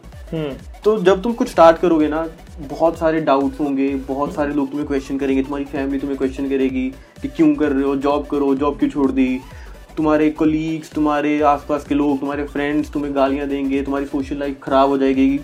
तो 0.83 0.97
जब 0.99 1.21
तुम 1.23 1.33
कुछ 1.33 1.49
स्टार्ट 1.49 1.77
करोगे 1.77 2.07
ना 2.07 2.25
बहुत 2.59 2.97
सारे 2.97 3.19
डाउट्स 3.21 3.59
होंगे 3.59 3.87
बहुत 4.07 4.33
सारे 4.33 4.53
लोग 4.53 4.69
तुम्हें 4.69 4.87
क्वेश्चन 4.87 5.17
करेंगे 5.17 5.43
तुम्हारी 5.43 5.65
फैमिली 5.65 5.99
तुम्हें 5.99 6.17
क्वेश्चन 6.17 6.49
करेगी 6.49 6.87
कि 7.21 7.27
क्यों 7.27 7.53
कर 7.55 7.71
रहे 7.71 7.83
हो 7.83 7.95
जॉब 7.95 8.25
करो 8.25 8.53
जॉब 8.55 8.77
क्यों 8.79 8.89
छोड़ 8.89 9.11
दी? 9.11 9.39
तुम्हारे 9.97 10.29
कोलीग्स 10.29 10.91
तुम्हारे 10.91 11.39
आसपास 11.43 11.85
के 11.87 11.95
लोग 11.95 12.19
तुम्हारे 12.19 12.43
फ्रेंड्स 12.47 12.91
तुम्हें 12.91 13.15
गालियाँ 13.15 13.47
देंगे 13.47 13.81
तुम्हारी 13.83 14.05
सोशल 14.05 14.37
लाइफ 14.39 14.59
खराब 14.63 14.89
हो 14.89 14.97
जाएगी। 14.97 15.39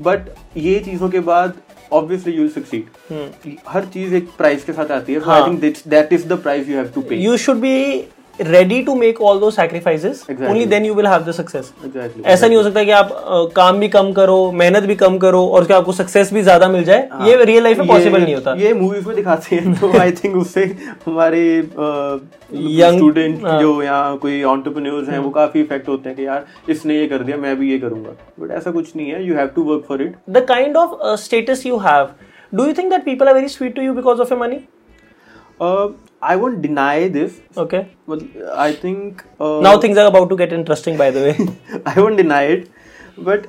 बट 0.00 0.28
ये 0.56 0.78
चीज़ों 0.80 1.08
के 1.08 1.20
बाद 1.20 1.52
ऑब्वियसली 1.92 2.32
यू 2.32 2.48
सक्सीड 2.48 3.56
हर 3.68 3.84
चीज़ 3.84 4.14
एक 4.14 4.28
प्राइस 4.38 4.64
के 4.64 4.72
साथ 4.72 4.90
आती 4.90 5.14
है 5.14 5.20
I. 5.26 5.42
Think 5.42 5.60
that 5.88 6.12
is 6.12 6.26
the 6.28 6.38
price 6.38 6.68
you 6.68 6.76
have 6.76 6.90
to 6.94 7.00
pay 7.00 7.22
you 7.24 7.36
should 7.44 7.62
be 7.64 7.76
ready 8.40 8.82
to 8.84 8.94
make 9.00 9.20
all 9.20 9.38
those 9.38 9.54
sacrifices 9.54 10.22
Exactly. 10.28 10.46
only 10.52 10.64
then 10.70 10.84
you 10.86 10.94
will 10.94 11.06
have 11.06 11.24
the 11.26 11.32
success. 11.32 11.66
Exactly 11.84 12.22
ऐसा 12.32 12.46
नहीं 12.46 12.56
हो 12.56 12.62
सकता 12.62 12.82
कि 12.84 12.90
आप 12.90 13.10
काम 13.56 13.78
भी 13.80 13.88
कम 13.88 14.12
करो 14.12 14.38
मेहनत 14.60 14.82
भी 14.90 14.94
कम 15.02 15.18
करो 15.18 15.44
और 15.46 15.62
उसके 15.62 15.74
आपको 15.74 15.92
सक्सेस 15.92 16.32
भी 16.32 16.42
ज़्यादा 16.42 16.68
मिल 16.68 16.84
जाए। 16.84 17.08
ये 17.28 17.44
रियल 17.44 17.62
लाइफ 17.62 17.78
में 17.78 17.86
पॉसिबल 17.88 18.22
नहीं 18.22 18.34
होता। 18.34 18.54
ये 18.60 18.72
मूवीज़ 18.74 19.06
में 19.08 19.14
दिखाते 19.16 19.56
हैं 19.56 19.74
तो 19.80 19.92
आई 20.00 20.12
थिंक 20.22 20.36
उससे 20.36 20.64
हमारे 21.06 21.42
Young- 21.62 22.96
स्टूडेंट 22.96 23.44
हाँ। 23.44 23.58
जो 23.60 23.82
यहाँ 23.82 24.16
कोई 24.18 24.42
ऑन्टरप्रन्योर्स 24.54 25.08
हैं 25.08 25.18
वो 25.18 25.30
काफ़ी 25.38 25.60
इफ़ेक्ट 25.60 25.88
होते 25.88 26.08
हैं 26.08 26.16
कि 26.16 26.26
यार 26.26 26.46
इसने 26.70 26.98
ये 26.98 27.06
कर 27.08 27.22
दिया 27.22 27.36
मैं 27.36 27.56
भी 27.58 27.70
ये 27.72 27.78
करूँगा। 27.78 28.10
बट 28.40 28.50
ऐसा 28.58 28.70
कुछ 28.70 28.94
नहीं 28.96 29.10
है 29.10 29.26
you 29.26 29.36
have 29.36 29.46
to 29.56 29.62
work 29.72 29.84
for 29.88 30.02
it 30.02 30.16
the 30.38 30.42
kind 30.50 30.80
of 30.82 30.96
uh, 31.00 31.16
status 31.26 31.64
you 31.70 31.78
have 31.86 32.10
do 32.52 32.66
you 32.70 32.74
think 32.80 32.92
that 32.94 33.04
people 33.04 33.30
are 33.30 33.36
very 33.36 33.52
sweet 33.54 33.74
to 33.78 33.86
you 33.86 33.94
because 34.00 34.20
of 34.24 34.34
I 36.32 36.36
won't 36.36 36.62
deny 36.62 37.08
this. 37.08 37.40
Okay. 37.56 37.88
But 38.06 38.22
I 38.66 38.72
think 38.72 39.24
uh, 39.40 39.60
now 39.60 39.78
things 39.78 39.98
are 39.98 40.06
about 40.06 40.30
to 40.30 40.36
get 40.36 40.52
interesting. 40.52 40.96
By 40.96 41.10
the 41.10 41.24
way, 41.26 41.82
I 41.86 42.00
won't 42.00 42.16
deny 42.16 42.42
it, 42.56 42.70
but 43.16 43.46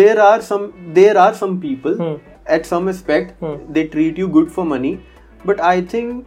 there 0.00 0.20
are 0.20 0.40
some 0.50 0.68
there 1.00 1.16
are 1.18 1.32
some 1.34 1.60
people 1.60 1.96
hmm. 2.02 2.14
at 2.58 2.66
some 2.66 2.88
aspect 2.88 3.40
hmm. 3.40 3.72
they 3.72 3.86
treat 3.96 4.22
you 4.24 4.28
good 4.28 4.52
for 4.58 4.64
money, 4.64 4.94
but 5.44 5.60
I 5.60 5.80
think 5.80 6.26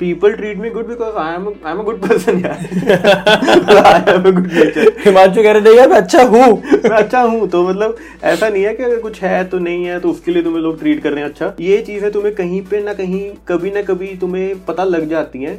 people 0.00 0.34
treat 0.36 0.58
me 0.58 0.70
good 0.70 0.86
because 0.88 1.16
I 1.16 1.34
am 1.34 1.46
a, 1.46 1.50
I 1.62 1.72
am 1.72 1.80
a 1.80 1.84
good 1.84 2.00
person 2.02 2.38
यार 2.44 2.60
I 3.84 3.98
have 4.06 4.26
a 4.26 4.32
good 4.32 4.46
nature. 4.52 4.84
Himanshu 5.04 5.42
कह 5.42 5.52
रहे 5.52 5.64
थे 5.64 5.76
यार 5.76 5.88
मैं 5.88 5.96
अच्छा 5.96 6.22
हूँ. 6.22 6.46
मैं 6.84 6.96
अच्छा 6.96 7.22
हूँ 7.22 7.48
तो 7.50 7.62
मतलब 7.68 7.96
ऐसा 8.32 8.48
नहीं 8.48 8.62
है 8.64 8.74
कि 8.74 8.82
अगर 8.82 8.98
कुछ 9.00 9.20
है 9.22 9.42
तो 9.48 9.58
नहीं 9.58 9.84
है 9.84 9.98
तो 10.00 10.10
उसके 10.10 10.32
लिए 10.32 10.42
तुम्हें 10.42 10.62
लोग 10.62 10.78
ट्रीट 10.80 11.02
कर 11.02 11.12
रहे 11.12 11.24
हैं 11.24 11.30
अच्छा। 11.30 11.52
ये 11.60 11.80
चीज़ें 11.82 12.10
तुम्हें 12.12 12.34
कहीं 12.34 12.62
पे 12.70 12.82
ना 12.84 12.94
कहीं 12.94 13.30
कभी 13.48 13.70
ना 13.70 13.82
कभी 13.90 14.14
तुम्हें 14.20 14.64
पता 14.66 14.84
लग 14.84 15.08
जाती 15.10 15.42
हैं। 15.42 15.58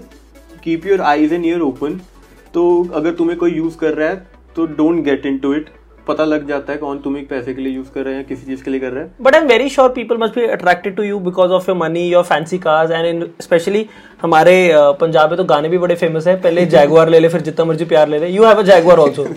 Keep 0.63 0.85
your 0.87 1.01
eyes 1.11 1.33
and 1.33 1.45
ear 1.45 1.61
open 1.61 1.99
तो 2.53 2.63
अगर 2.93 3.11
तुम्हें 3.15 3.37
कोई 3.39 3.51
यूज़ 3.51 3.77
कर 3.77 3.93
रहा 3.93 4.09
है 4.09 4.15
तो 4.55 4.65
don't 4.77 5.03
get 5.03 5.25
in 5.25 5.37
to 5.37 5.53
it 5.55 5.69
पता 6.07 6.25
लग 6.25 6.47
जाता 6.47 6.73
है 6.73 6.77
कौन 6.79 6.99
तुम्हें 6.99 7.25
पैसे 7.27 7.53
के 7.53 7.61
लिए 7.61 7.73
यूज़ 7.73 7.89
कर 7.95 8.03
रहे 8.05 8.15
हैं 8.15 8.25
किसी 8.25 8.45
चीज़ 8.45 8.63
के 8.63 8.71
लिए 8.71 8.79
कर 8.79 8.91
रहे 8.91 9.03
हैं। 9.03 9.13
But 9.21 9.35
I 9.35 9.41
am 9.41 9.47
very 9.47 9.69
sure 9.69 9.89
people 9.89 10.17
must 10.21 10.35
be 10.35 10.45
attracted 10.47 10.95
to 10.95 11.03
you 11.03 11.19
because 11.19 11.51
of 11.51 11.69
your 11.69 11.77
money 11.77 12.07
your 12.07 12.23
fancy 12.23 12.57
cars 12.57 12.91
and 12.91 13.27
specially 13.41 13.85
हमारे 14.21 14.55
uh, 14.69 14.93
पंजाब 15.01 15.29
में 15.29 15.37
तो 15.37 15.43
गाने 15.43 15.69
भी 15.69 15.77
बड़े 15.77 15.95
फ़ेमस 15.95 16.27
है। 16.27 16.35
पहले 16.41 16.65
जैगवार 16.75 17.09
ले 17.09 17.19
ले 17.19 17.29
फिर 17.29 17.41
जितना 17.41 17.65
मर्ज़ी 17.65 17.85
प्यार 17.85 18.09
ले 18.09 18.19
ले। 18.19 18.27
You 18.27 18.45
have 18.45 18.59
a 18.59 18.63
Jaguar 18.63 18.99
also 18.99 19.27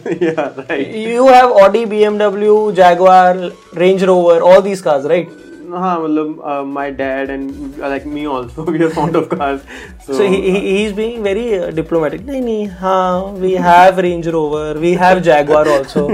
you 1.11 1.28
have 1.28 1.52
Audi 1.64 1.85
BMW 2.04 2.73
Jaguar 2.73 3.50
Range 3.76 4.04
Rover 4.04 4.40
all 4.42 4.61
these 4.62 4.80
cars 4.80 4.92
cars, 4.94 5.11
right? 5.11 5.28
हाँ 5.73 5.99
मतलब 6.01 6.63
my 6.67 6.91
dad 6.99 7.29
and 7.29 7.79
like 7.79 8.05
me 8.07 8.25
also 8.35 8.63
we 8.71 8.83
are 8.83 8.89
found 8.89 9.15
of 9.15 9.27
cars 9.33 9.61
So 10.09 10.27
he, 10.33 10.38
he 10.43 10.61
he's 10.65 10.93
being 10.99 11.23
very 11.25 11.43
uh, 11.57 11.65
diplomatic. 11.79 12.21
नहीं 12.27 12.41
नहीं 12.41 12.67
हाँ 12.83 13.39
we 13.43 13.51
have 13.65 13.99
Range 14.05 14.29
Rover, 14.35 14.67
we 14.85 14.93
have 15.01 15.21
Jaguar 15.27 15.63
also. 15.73 16.05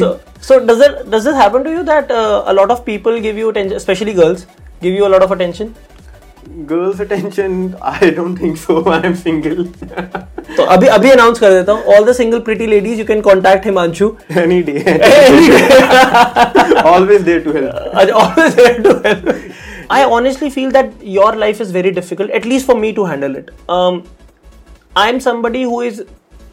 so 0.00 0.10
so 0.48 0.58
does 0.70 0.84
it 0.88 1.00
does 1.14 1.24
this 1.30 1.38
happen 1.42 1.64
to 1.68 1.72
you 1.76 1.82
that 1.88 2.12
uh, 2.18 2.42
a 2.52 2.54
lot 2.58 2.74
of 2.76 2.84
people 2.90 3.18
give 3.28 3.40
you 3.44 3.48
attention, 3.54 3.76
especially 3.82 4.14
girls, 4.20 4.46
give 4.86 5.00
you 5.00 5.08
a 5.08 5.12
lot 5.16 5.26
of 5.28 5.34
attention? 5.38 5.74
Girls 6.69 7.01
attention 7.01 7.73
I 7.83 8.09
don't 8.15 8.39
think 8.41 8.57
so 8.57 8.83
I 8.91 9.07
am 9.07 9.13
single 9.23 9.63
तो 10.57 10.63
अभी 10.63 10.87
अभी 10.97 11.09
announce 11.11 11.39
कर 11.39 11.53
देता 11.53 11.71
हूँ 11.71 11.95
all 11.95 12.05
the 12.05 12.13
single 12.15 12.39
pretty 12.49 12.67
ladies 12.67 12.99
you 12.99 13.05
can 13.05 13.21
contact 13.21 13.65
Himanshu 13.65 14.11
any 14.41 14.61
day 14.63 14.73
Any 14.79 15.47
day. 15.49 16.83
Always 16.85 17.21
there 17.21 17.41
to 17.43 17.51
help 17.53 17.73
I'm 18.01 18.11
always 18.21 18.55
there 18.55 18.81
to 18.83 18.93
help. 19.07 19.29
I 19.89 20.03
honestly 20.17 20.49
feel 20.49 20.71
that 20.71 20.93
your 21.15 21.31
life 21.35 21.59
is 21.65 21.71
very 21.71 21.91
difficult, 21.91 22.31
at 22.31 22.45
least 22.45 22.65
for 22.65 22.75
me 22.75 22.91
to 22.99 23.05
handle 23.05 23.35
it. 23.35 23.51
Um, 23.69 24.03
I'm 25.03 25.19
somebody 25.19 25.63
who 25.63 25.81
is 25.81 26.03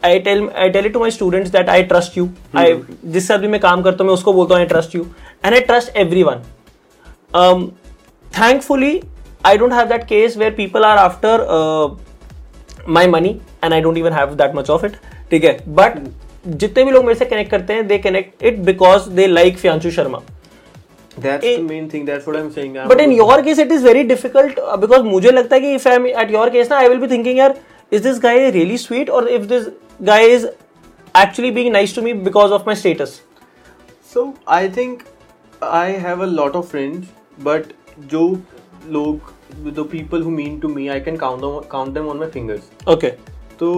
I 0.04 0.18
tell 0.18 0.42
I 0.64 0.68
tell 0.76 0.84
it 0.84 0.92
to 0.94 1.02
my 1.04 1.08
students 1.16 1.50
that 1.56 1.68
I 1.68 1.78
trust 1.92 2.16
you. 2.20 2.26
I 2.62 2.66
जिस 3.16 3.28
साथ 3.28 3.38
भी 3.38 3.49
मैं 3.49 3.61
काम 3.61 3.82
करता 3.82 4.04
हूँ 4.04 4.11
मैं 4.11 4.14
उसको 4.14 4.32
बोलता 4.32 4.54
हूँ 4.54 4.64
I 4.64 4.68
trust 4.72 4.96
you 4.99 5.06
and 5.44 5.54
I 5.54 5.61
trust 5.70 5.92
everyone. 6.04 6.42
Um, 7.42 7.64
thankfully, 8.40 8.92
I 9.44 9.56
don't 9.56 9.72
have 9.72 9.88
that 9.88 10.06
case 10.08 10.37
where 10.37 10.52
people 10.52 10.84
are 10.84 10.96
after 10.96 11.32
uh, 11.49 11.94
my 12.87 13.06
money 13.06 13.40
and 13.62 13.75
I 13.75 13.80
don't 13.80 13.96
even 13.96 14.12
have 14.12 14.37
that 14.37 14.54
much 14.54 14.70
of 14.76 14.84
it. 14.84 14.99
ठीक 15.30 15.44
है? 15.44 15.56
बट 15.68 15.99
जितने 16.46 16.84
भी 16.84 16.90
लोग 16.90 17.04
मेरे 17.04 17.18
से 17.18 17.25
connect 17.25 17.50
करते 17.50 17.72
हैं 17.72 17.87
they 17.88 17.99
connect 17.99 18.42
it 18.44 18.58
because 18.64 19.08
they 19.11 19.26
like 19.26 19.58
Fiyanshu 19.58 19.90
Sharma 19.90 20.18
man 21.70 21.88
I 22.78 22.87
but 22.87 23.00
in 23.00 23.12
your 23.12 23.42
case 23.42 23.58
it 23.58 23.72
is 23.72 23.84
very 23.84 24.02
difficult 24.04 24.61
because 24.80 25.02
मुझे 25.02 25.30
लगता 25.30 25.56
है 25.56 25.61
कि 25.61 25.75
if 25.75 25.88
I 25.88 26.12
at 26.22 26.30
your 26.32 26.50
case 26.50 26.70
ना 26.70 26.78
आई 26.78 26.88
विल 26.88 26.99
बी 26.99 27.08
थिंकिंग 27.14 27.38
यार 27.38 27.58
is 27.92 28.02
this 28.02 28.22
guy 28.22 28.50
really 28.50 28.78
sweet 28.78 29.11
और 29.11 29.28
if 29.28 29.46
this 29.52 29.66
guy 30.02 30.26
is 30.34 30.46
actually 31.14 31.50
being 31.50 31.72
nice 31.72 31.94
to 31.96 32.02
me 32.02 32.12
because 32.28 32.52
of 32.52 32.62
my 32.66 32.76
status 32.76 33.20
So 34.06 34.22
I 34.46 34.68
think 34.68 35.04
I 35.62 35.92
have 36.00 36.20
a 36.20 36.26
lot 36.26 36.56
of 36.58 36.64
friends, 36.70 37.06
but 37.44 37.70
जो 38.11 38.25
लोग 38.91 39.33
the 39.75 39.83
people 39.83 40.21
who 40.21 40.31
mean 40.31 40.59
to 40.62 40.69
me, 40.69 40.89
I 40.91 41.00
can 41.00 41.17
count 41.17 41.41
them 41.41 41.63
count 41.71 41.93
them 41.97 42.07
on 42.13 42.24
my 42.24 42.29
fingers. 42.38 42.63
Okay 42.93 43.09
तो 43.59 43.69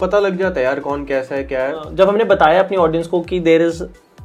पता 0.00 0.18
लग 0.20 0.38
जाता 0.38 0.60
है 0.60 0.64
यार 0.66 0.80
कौन 0.80 1.04
कैसा 1.06 1.34
है 1.34 1.44
क्या 1.52 1.64
है 1.64 1.94
जब 1.96 2.08
हमने 2.08 2.24
बताया 2.32 2.62
अपनी 2.62 2.76
ऑडियंस 2.76 3.06
को 3.08 3.20
कि 3.30 3.40
there 3.50 3.62
is 3.66 3.82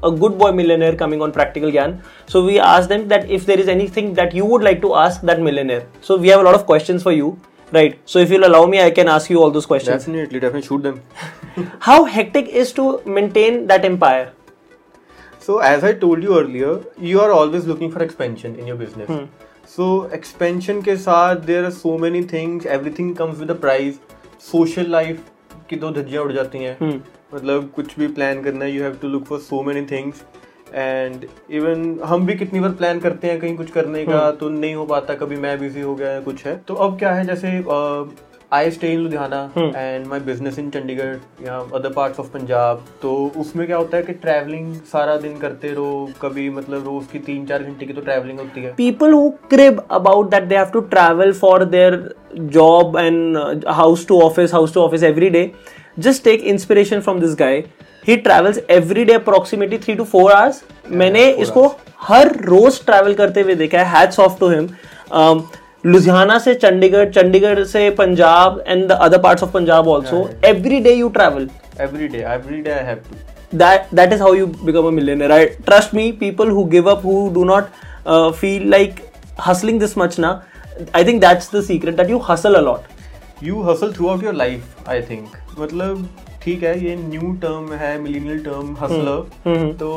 a 0.08 0.10
good 0.22 0.34
boy 0.40 0.48
millionaire 0.58 0.96
coming 0.98 1.22
on 1.26 1.32
practical 1.36 1.72
gyan 1.76 1.94
so 2.34 2.42
we 2.48 2.58
asked 2.72 2.92
them 2.94 3.06
that 3.14 3.24
if 3.38 3.46
there 3.46 3.62
is 3.62 3.70
anything 3.74 4.10
that 4.20 4.36
you 4.40 4.50
would 4.50 4.66
like 4.68 4.82
to 4.84 4.92
ask 5.04 5.24
that 5.30 5.40
millionaire 5.46 5.86
so 6.08 6.18
we 6.26 6.32
have 6.34 6.44
a 6.44 6.46
lot 6.48 6.58
of 6.58 6.66
questions 6.68 7.06
for 7.08 7.14
you 7.16 7.30
right 7.78 7.96
so 8.14 8.22
if 8.26 8.34
you'll 8.36 8.48
allow 8.50 8.60
me 8.74 8.82
i 8.84 8.92
can 9.00 9.10
ask 9.14 9.34
you 9.36 9.40
all 9.46 9.56
those 9.56 9.70
questions 9.72 10.06
Definitely, 10.06 10.40
definitely 10.44 10.68
shoot 10.68 10.84
them. 10.84 11.02
how 11.88 11.98
hectic 12.18 12.54
is 12.66 12.74
to 12.82 12.86
maintain 13.20 13.66
that 13.74 13.90
empire 13.94 14.28
So 15.48 15.60
as 15.60 15.84
I 15.88 15.94
told 16.00 16.24
you 16.24 16.38
earlier, 16.38 16.72
you 17.00 17.20
are 17.26 17.32
always 17.32 17.68
looking 17.68 17.92
for 17.92 18.02
expansion 18.06 18.56
in 18.62 18.68
your 18.68 18.76
business. 18.80 19.12
So 19.77 19.85
expansion 20.15 20.81
के 20.83 20.97
साथ 20.99 21.37
there 21.47 21.65
are 21.65 21.71
so 21.71 21.97
many 21.99 22.23
things 22.33 22.67
everything 22.99 23.15
comes 23.17 23.39
with 23.39 23.51
price 23.61 23.99
social 24.51 24.91
life 24.91 25.25
की 25.71 25.77
दो 25.77 25.91
धज्जियाँ 25.91 26.25
उड़ 26.25 26.33
जाती 26.33 26.59
हैं। 26.59 26.77
हम्म। 26.81 27.01
मतलब 27.35 27.71
कुछ 27.77 27.99
भी 27.99 28.07
प्लान 28.09 28.43
करना 28.43 28.67
you 28.67 28.83
have 28.83 28.99
to 29.03 29.09
look 29.09 29.25
for 29.25 29.39
so 29.41 29.63
many 29.63 29.83
things 29.87 30.23
and 30.75 31.25
even 31.51 31.99
हम 32.05 32.27
भी 32.27 32.35
कितनी 32.35 32.61
बार 32.61 32.71
प्लान 32.73 33.01
करते 33.01 33.29
हैं 33.29 33.39
कहीं 33.41 33.57
कुछ 33.57 33.71
करने 33.71 34.05
का 34.07 34.19
हम्म। 34.19 34.37
तो 34.37 34.49
नहीं 34.49 34.75
हो 34.75 34.85
पाता 34.87 35.15
कभी 35.15 35.37
मैं 35.37 35.59
बिज़ी 35.61 35.81
हो 35.81 35.95
गया 35.95 36.11
है 36.11 36.21
कुछ 36.23 36.45
है। 36.47 36.57
तो 36.69 36.75
अब 36.75 36.99
क्या 36.99 37.13
है 37.13 37.25
जैसे 37.27 37.59
I 38.53 38.71
stay 38.71 38.89
in 38.93 39.01
Ludhiana 39.01 39.39
and 39.57 40.07
my 40.07 40.21
business 40.21 40.59
in 40.59 40.69
Chandigarh 40.71 41.47
या 41.47 41.57
अदर 41.75 41.93
पार्ट्स 41.93 42.21
ऑफ़ 42.21 42.27
पंजाब 42.29 42.85
तो 43.03 43.13
उसमें 43.37 43.67
क्या 43.67 43.77
होता 43.77 43.97
है 43.97 44.03
कि 44.03 44.13
ट्रैवलिंग 44.15 44.75
सारा 44.93 45.17
दिन 45.17 45.37
करते 45.39 45.69
रहो 45.69 46.09
कभी 46.23 46.49
मतलब 46.51 46.85
रोज 46.87 47.07
की 47.13 47.19
तीन 47.21 47.47
चार 47.47 47.63
घंटे 47.63 47.87
की 47.87 47.93
तो 47.93 48.01
ट्रैवलिंग 48.01 48.39
होती 48.39 48.63
है। 48.63 48.73
People 48.75 49.13
who 49.13 49.31
crib 49.51 49.83
about 49.91 50.31
that 50.31 50.43
they 50.43 50.57
have 50.57 50.67
to 50.73 50.81
travel 50.91 51.33
for 51.35 51.65
their 51.67 51.97
job 52.35 52.99
and 52.99 53.65
house 53.71 54.07
to 54.07 54.21
office 54.23 54.55
house 54.55 54.75
to 54.75 54.81
office 54.81 55.03
every 55.03 55.31
day 55.31 55.51
just 55.99 56.25
take 56.25 56.43
inspiration 56.45 57.01
from 57.01 57.21
this 57.21 57.35
guy 57.39 57.63
he 58.09 58.17
travels 58.19 58.61
every 58.71 59.05
day 59.05 59.13
approximately 59.15 59.79
three 59.79 59.95
to 59.95 60.05
four 60.05 60.33
hours 60.33 60.63
मैंने 60.91 61.29
इसको 61.33 61.67
हर 62.03 62.37
रोज 62.45 62.85
travel 62.87 63.15
करते 63.15 63.41
हुए 63.41 63.55
देखा 63.55 63.79
है. 63.79 63.99
Hats 63.99 64.21
off 64.21 64.39
to 64.41 64.49
him 64.49 64.69
Ludhiana 65.85 66.39
से 66.39 66.55
चंडीगढ़ 66.55 67.09
चंडीगढ़ 67.11 67.63
से 67.65 67.89
Punjab 67.91 68.63
and 68.67 68.87
the 68.89 68.99
other 69.03 69.19
parts 69.19 69.43
of 69.43 69.51
Punjab 69.53 69.89
also 69.89 70.29
every 70.45 70.81
day 70.81 70.93
you 70.93 71.09
travel 71.09 71.49
every 71.81 72.09
day 72.09 72.19
every 72.35 72.61
day 72.61 72.71
I 72.71 72.85
have 72.85 72.99
to 73.09 73.59
that 73.59 73.95
that 73.95 74.13
is 74.13 74.23
how 74.23 74.35
you 74.35 74.47
become 74.47 74.87
a 74.87 74.91
millionaire 74.91 75.29
right 75.29 75.57
trust 75.67 75.95
me 75.95 76.11
people 76.21 76.51
who 76.51 76.65
give 76.75 76.91
up 76.91 77.05
who 77.05 77.29
do 77.35 77.45
not 77.45 77.65
feel 78.35 78.69
like 78.71 79.01
hustling 79.47 79.81
this 79.81 79.99
much 79.99 80.19
ना 80.21 80.41
I 80.97 81.05
think 81.05 81.21
that's 81.21 81.51
the 81.55 81.63
secret 81.63 81.97
that 81.97 82.11
you 82.11 82.19
hustle 82.29 82.55
a lot 82.55 83.45
you 83.45 83.63
hustle 83.63 83.93
throughout 84.09 84.25
your 84.25 84.35
life 84.35 84.89
I 84.89 85.03
think 85.03 85.37
मतलब 85.59 86.09
ठीक 86.45 86.63
है 86.63 86.79
ये 86.85 86.95
new 86.97 87.33
term 87.43 87.73
है 87.81 87.99
millennial 88.01 88.39
term 88.45 88.77
hustler 88.81 89.75
तो 89.81 89.91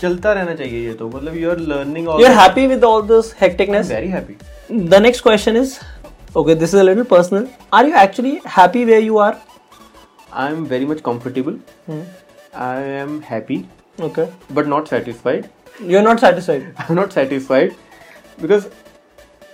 चलता 0.00 0.32
रहना 0.32 0.54
चाहिए 0.54 0.86
ये 0.86 0.94
तो 0.94 1.08
मतलब 1.08 1.36
you 1.36 1.50
are 1.50 1.58
learning 1.72 2.08
you 2.08 2.26
are 2.26 2.32
happy 2.38 2.66
with 2.66 2.84
all 2.84 3.02
this 3.08 3.34
hecticness 3.40 3.90
very 3.90 4.08
happy 4.08 4.36
the 4.88 5.00
next 5.02 5.22
question 5.22 5.56
is 5.56 5.78
okay 6.38 6.54
this 6.54 6.74
is 6.74 6.80
a 6.80 6.84
little 6.84 7.04
personal 7.10 7.46
are 7.74 7.86
you 7.86 7.96
actually 8.02 8.38
happy 8.56 8.84
where 8.84 9.02
you 9.02 9.18
are 9.18 9.34
I 10.32 10.52
am 10.52 10.64
very 10.66 10.86
much 10.86 11.00
comfortable 11.04 11.58
I 12.62 12.90
am 13.00 13.20
happy 13.30 13.64
okay 14.04 14.24
but 14.54 14.66
not 14.66 14.88
satisfied 14.88 15.46
you 15.82 15.98
are 15.98 16.04
not 16.04 16.20
satisfied 16.20 16.62
I 16.62 16.86
am 16.90 16.96
not 17.00 17.12
satisfied 17.12 17.72
because 18.42 18.66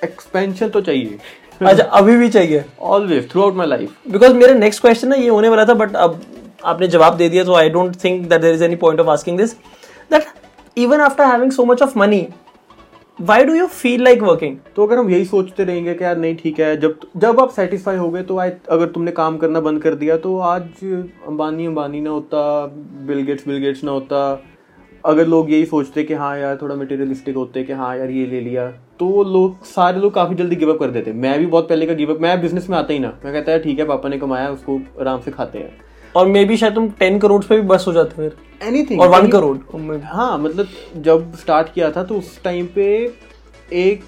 expansion 0.04 0.68
तो 0.68 0.80
चाहिए। 0.80 1.18
अच्छा 1.60 1.84
अभी 1.84 2.16
भी 2.16 2.28
चाहिए? 2.28 2.64
Always 2.82 3.24
throughout 3.30 3.56
my 3.56 3.66
life. 3.66 3.90
Because 4.10 4.34
मेरा 4.34 4.54
next 4.54 4.80
question 4.82 5.08
ना 5.08 5.16
ये 5.16 5.28
होने 5.28 5.48
वाला 5.48 5.64
था 5.64 5.74
बट 5.74 5.96
अब 5.96 6.20
आपने 6.64 6.88
जवाब 6.88 7.16
दे 7.16 7.28
दिया 7.28 7.44
तो 7.44 7.54
I 7.54 7.70
don't 7.70 7.96
think 8.04 8.28
that 8.28 8.40
there 8.40 8.54
is 8.54 8.64
any 8.64 8.76
point 8.76 9.00
of 9.00 9.08
asking 9.08 9.38
this 9.38 9.52
that 10.10 10.26
even 10.76 11.00
after 11.00 11.24
having 11.24 11.52
so 11.52 11.64
much 11.64 11.82
of 11.82 11.98
money 11.98 12.26
why 13.18 13.44
do 13.44 13.54
you 13.54 13.66
feel 13.66 14.02
like 14.04 14.22
working 14.22 14.56
तो 14.76 14.86
अगर 14.86 14.98
हम 14.98 15.10
यही 15.10 15.24
सोचते 15.24 15.64
रहेंगे 15.64 15.94
कि 15.94 16.04
यार 16.04 16.16
नहीं 16.16 16.36
ठीक 16.36 16.60
है 16.60 16.76
जब 16.80 17.00
जब 17.16 17.40
आप 17.40 17.50
सेटिस्फाई 17.50 17.96
हो 17.96 18.08
गए 18.10 18.22
तो 18.22 18.38
आई 18.38 18.50
अगर 18.70 18.86
तुमने 18.88 19.12
काम 19.12 19.36
करना 19.38 19.60
बंद 19.60 19.82
कर 19.82 19.94
दिया 19.94 20.16
तो 20.16 20.38
आज 20.46 20.84
अंबानी 20.84 21.66
अंबानी 21.66 22.00
ना 22.00 22.10
होता 22.10 22.66
बिल 23.06 23.22
गेट्स 23.22 23.46
बिल 23.48 23.58
गेट्स 23.58 23.84
ना 23.84 23.90
होता 23.90 24.22
अगर 25.04 25.26
लोग 25.26 25.50
यही 25.52 25.64
सोचते 25.66 26.02
कि 26.04 26.14
हाँ 26.14 26.36
यार 26.38 26.58
थोड़ा 26.62 26.74
मटेरियलिस्टिक 26.76 27.36
होते 27.36 27.62
कि 27.64 27.72
हाँ 27.72 27.96
यार 27.98 28.10
ये 28.10 28.26
ले 28.26 28.40
लिया 28.40 28.66
तो 28.98 29.22
लोग 29.24 29.64
सारे 29.66 30.00
लोग 30.00 30.12
काफ़ी 30.14 30.34
जल्दी 30.36 30.56
गिव 30.56 30.72
अप 30.72 30.78
कर 30.80 30.90
देते। 30.90 31.12
मैं 31.12 31.38
भी 31.38 31.46
बहुत 31.46 31.68
पहले 31.68 31.86
का 31.86 31.94
गिव 31.94 32.14
अप 32.14 32.20
मैं 32.20 32.40
बिज़नेस 32.40 32.68
में 32.70 32.76
आता 32.78 32.92
ही 32.92 32.98
ना। 32.98 33.12
मैं 33.24 33.32
कहता 33.32 33.52
है 33.52 33.58
ठीक 33.62 33.78
है 33.78 33.84
पापा 33.86 34.08
ने 34.08 34.18
कमाया 34.18 34.50
उसको 34.50 34.78
आराम 35.00 35.20
से 35.20 35.30
खाते 35.30 35.58
हैं। 35.58 35.72
और 36.16 36.26
मे 36.26 36.44
बी 36.44 36.56
शायद 36.56 36.74
तुम 36.74 36.88
टेन 36.98 37.18
करोड़ 37.18 37.42
पे 37.44 37.56
भी 37.56 37.62
बस 37.68 37.84
हो 37.88 37.92
जाते 37.92 38.16
फिर। 38.16 38.36
एनीथिंग 38.62 39.00
और 39.00 39.08
वन 39.08 39.28
करोड़ 39.28 39.96
हाँ 40.04 40.38
मतलब 40.38 40.66
जब 41.04 41.32
स्टार्ट 41.36 41.72
किया 41.74 41.90
था 41.90 42.04
तो 42.04 42.14
उस 42.14 42.42
टाइम 42.44 42.66
पे 42.74 42.86
एक 43.84 44.02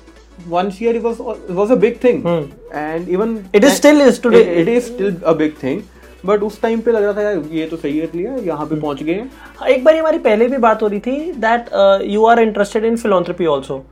one 0.49 0.71
year 0.83 0.99
was 0.99 1.71
a 1.71 1.75
big 1.77 1.97
thing 2.05 2.27
and 2.75 3.09
even 3.09 3.37
It 3.57 3.65
is 3.65 3.77
still 3.77 4.07
is 4.07 4.21
today. 4.27 4.47
It 4.61 4.69
is 4.69 4.85
still 4.85 5.17
a 5.17 5.33
big 5.33 5.55
thing 5.63 5.81
but 6.27 6.43
उस 6.43 6.61
टाइम 6.63 6.81
पे 6.81 6.93
लग 6.93 7.03
रहा 7.03 7.13
था 7.13 7.23
यार 7.23 7.43
ये 7.53 7.67
तो 7.67 7.77
सही 7.77 8.01
कर 8.01 8.17
लिया 8.17 8.35
यहाँ 8.45 8.67
पे 8.67 8.81
पहुँच 8.81 9.03
गए 9.03 9.15
हैं 9.15 9.31
हाँ, 9.59 9.69
एक 9.69 9.85
बार 9.85 9.97
हमारी 9.97 10.19
पहले 10.29 10.49
भी 10.49 10.59
बात 10.67 10.83
हो 10.83 10.89
रही 10.89 11.01
थी 11.01 11.33
that 11.47 11.71
you 12.11 12.27
are 12.27 12.41
interested 12.41 12.85
in 12.85 12.97
philanthropy 12.97 13.47
also 13.57 13.83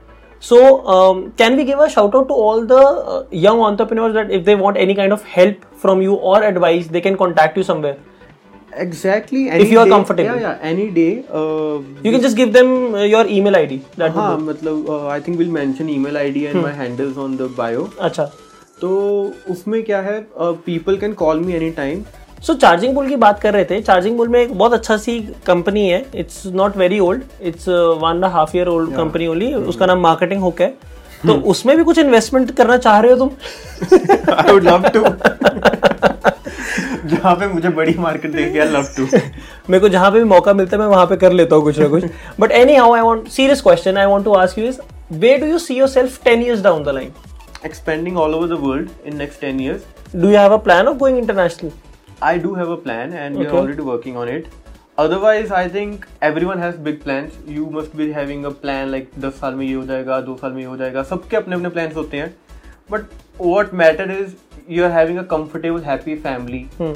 So, 0.42 0.58
um, 0.86 1.32
can 1.32 1.54
we 1.54 1.64
give 1.64 1.80
a 1.80 1.88
shout 1.90 2.14
out 2.14 2.28
to 2.28 2.34
all 2.42 2.62
the 2.64 2.76
uh, 2.76 3.24
young 3.30 3.58
entrepreneurs 3.60 4.14
that 4.14 4.30
if 4.30 4.44
they 4.44 4.54
want 4.54 4.78
any 4.78 4.94
kind 4.94 5.12
of 5.12 5.22
help 5.22 5.66
from 5.82 6.00
you 6.00 6.14
or 6.14 6.42
advice, 6.42 6.86
they 6.86 7.02
can 7.02 7.16
contact 7.16 7.58
you 7.58 7.62
somewhere? 7.62 7.98
Exactly. 8.72 9.48
If 9.50 9.70
you 9.70 9.78
are 9.80 9.84
day- 9.84 9.90
comfortable. 9.90 10.30
Yeah, 10.30 10.40
yeah. 10.40 10.58
Any 10.62 10.90
day. 10.90 11.24
Uh, 11.30 11.80
You 12.02 12.12
can 12.12 12.22
just 12.22 12.36
give 12.36 12.54
them 12.54 12.94
uh, 12.94 13.02
your 13.02 13.26
email 13.28 13.56
ID. 13.56 13.80
That 13.98 14.14
हाँ 14.14 14.36
मतलब 14.38 14.90
I 15.10 15.20
think 15.20 15.36
will 15.38 15.50
mention 15.50 15.90
email 15.90 16.16
ID 16.16 16.44
and 16.44 16.56
my 16.62 16.72
handles 16.72 17.18
on 17.18 17.36
the 17.36 17.50
bio 17.58 17.82
do. 17.82 17.98
अच्छा 18.00 18.24
तो 18.80 18.90
उसमें 19.50 19.82
क्या 19.84 20.00
है 20.00 20.20
people 20.66 20.96
can 20.96 21.12
call 21.14 21.40
me 21.40 21.52
any 21.54 21.70
time 21.82 22.02
so 22.46 22.54
charging 22.54 22.94
bull 22.94 23.08
की 23.08 23.16
बात 23.16 23.40
कर 23.40 23.52
रहे 23.54 23.64
थे। 23.64 23.80
चार्जिंग 23.80 24.16
बुल 24.16 24.28
में 24.28 24.40
एक 24.40 24.52
बहुत 24.58 24.72
अच्छा 24.72 24.96
सी 24.96 25.18
कंपनी 25.46 25.88
है। 25.88 26.04
It's 26.14 26.42
not 26.46 26.76
very 26.76 26.98
old 26.98 27.22
it's 27.42 27.68
one 27.68 28.16
and 28.16 28.24
half 28.32 28.56
year 28.56 28.68
old 28.68 28.94
company 28.96 29.26
only 29.26 29.52
उसका 29.54 29.86
नाम 29.86 30.00
मार्केटिंग 30.02 30.40
हुक 30.42 30.60
है। 30.60 30.68
तो 31.26 31.34
उसमें 31.50 31.76
भी 31.76 31.84
कुछ 31.84 31.98
इन्वेस्टमेंट 31.98 32.50
करना 32.56 32.76
चाह 32.76 33.00
रहे 33.00 33.12
हो 33.12 33.18
तुम? 33.18 33.30
आई 34.34 34.52
वुड 34.52 34.64
लव 34.64 34.88
टू 34.88 35.00
जहाँ 37.08 37.34
पे 37.36 37.46
मुझे 37.48 37.68
बड़ी 37.68 37.94
मार्केट 37.98 38.32
देख 38.32 38.52
गया 38.52 38.64
लव 38.64 38.86
टू 38.96 39.04
मेरे 39.04 39.80
को 39.80 39.88
जहाँ 39.88 40.10
पे 40.10 40.18
भी 40.18 40.24
मौका 40.24 40.52
मिलता 40.54 40.76
है 40.76 40.82
मैं 40.82 40.88
वहाँ 40.88 41.06
पे 41.06 41.16
कर 41.16 41.32
लेता 41.32 41.56
हूँ 41.56 41.64
कुछ 41.64 41.78
ना 41.78 41.88
कुछ। 41.88 42.04
But 42.40 42.52
anyhow 42.76 42.94
I 42.94 43.00
want 43.02 43.28
serious 43.28 43.60
question 43.62 43.96
I 43.98 44.06
want 44.06 44.24
to 44.24 44.32
ask 44.34 44.58
you 44.58 44.64
is 44.68 44.80
where 45.12 45.40
do 45.40 45.46
you 45.46 45.58
see 45.58 45.78
yourself 45.78 46.18
10 46.28 46.46
years 46.46 46.64
down 46.68 46.82
the 46.88 46.96
line? 46.98 47.12
Expanding 47.70 48.18
all 48.24 48.34
over 48.36 48.50
the 48.50 48.60
world 48.64 48.88
in 49.04 49.22
next 49.22 49.46
10 49.46 49.62
years. 49.66 49.80
Do 50.20 50.34
you 50.34 50.42
have 50.42 50.52
a 50.52 50.62
plan 50.68 50.92
of 50.92 50.98
going 51.04 51.22
international? 51.22 51.72
I 52.21 52.37
do 52.37 52.53
have 52.55 52.69
a 52.69 52.77
plan 52.77 53.13
and 53.23 53.37
we 53.37 53.45
are 53.45 53.49
Okay. 53.49 53.57
already 53.61 53.87
working 53.89 54.17
on 54.17 54.31
it. 54.35 54.47
Otherwise, 54.97 55.51
I 55.51 55.63
think 55.69 56.05
everyone 56.21 56.61
has 56.63 56.75
big 56.87 56.99
plans. 57.05 57.33
You 57.55 57.65
must 57.77 57.95
be 58.01 58.05
having 58.17 58.45
a 58.45 58.51
plan 58.63 58.91
like 58.95 59.09
10 59.25 59.39
साल 59.39 59.55
में 59.55 59.65
ये 59.65 59.73
हो 59.73 59.85
जाएगा, 59.85 60.19
दो 60.21 60.35
साल 60.41 60.51
में 60.51 60.59
ये 60.61 60.67
हो 60.67 60.77
जाएगा. 60.77 61.03
सबके 61.03 61.37
अपने 61.37 61.55
अपने 61.55 61.69
plans 61.69 61.95
होते 61.95 62.17
हैं. 62.17 62.33
But 62.91 63.01
what 63.49 63.73
matter 63.81 64.05
is 64.15 64.35
you 64.75 64.85
are 64.87 64.93
having 64.93 65.19
a 65.23 65.25
comfortable, 65.33 65.83
happy 65.89 66.15
family 66.27 66.61
Hmm. 66.77 66.95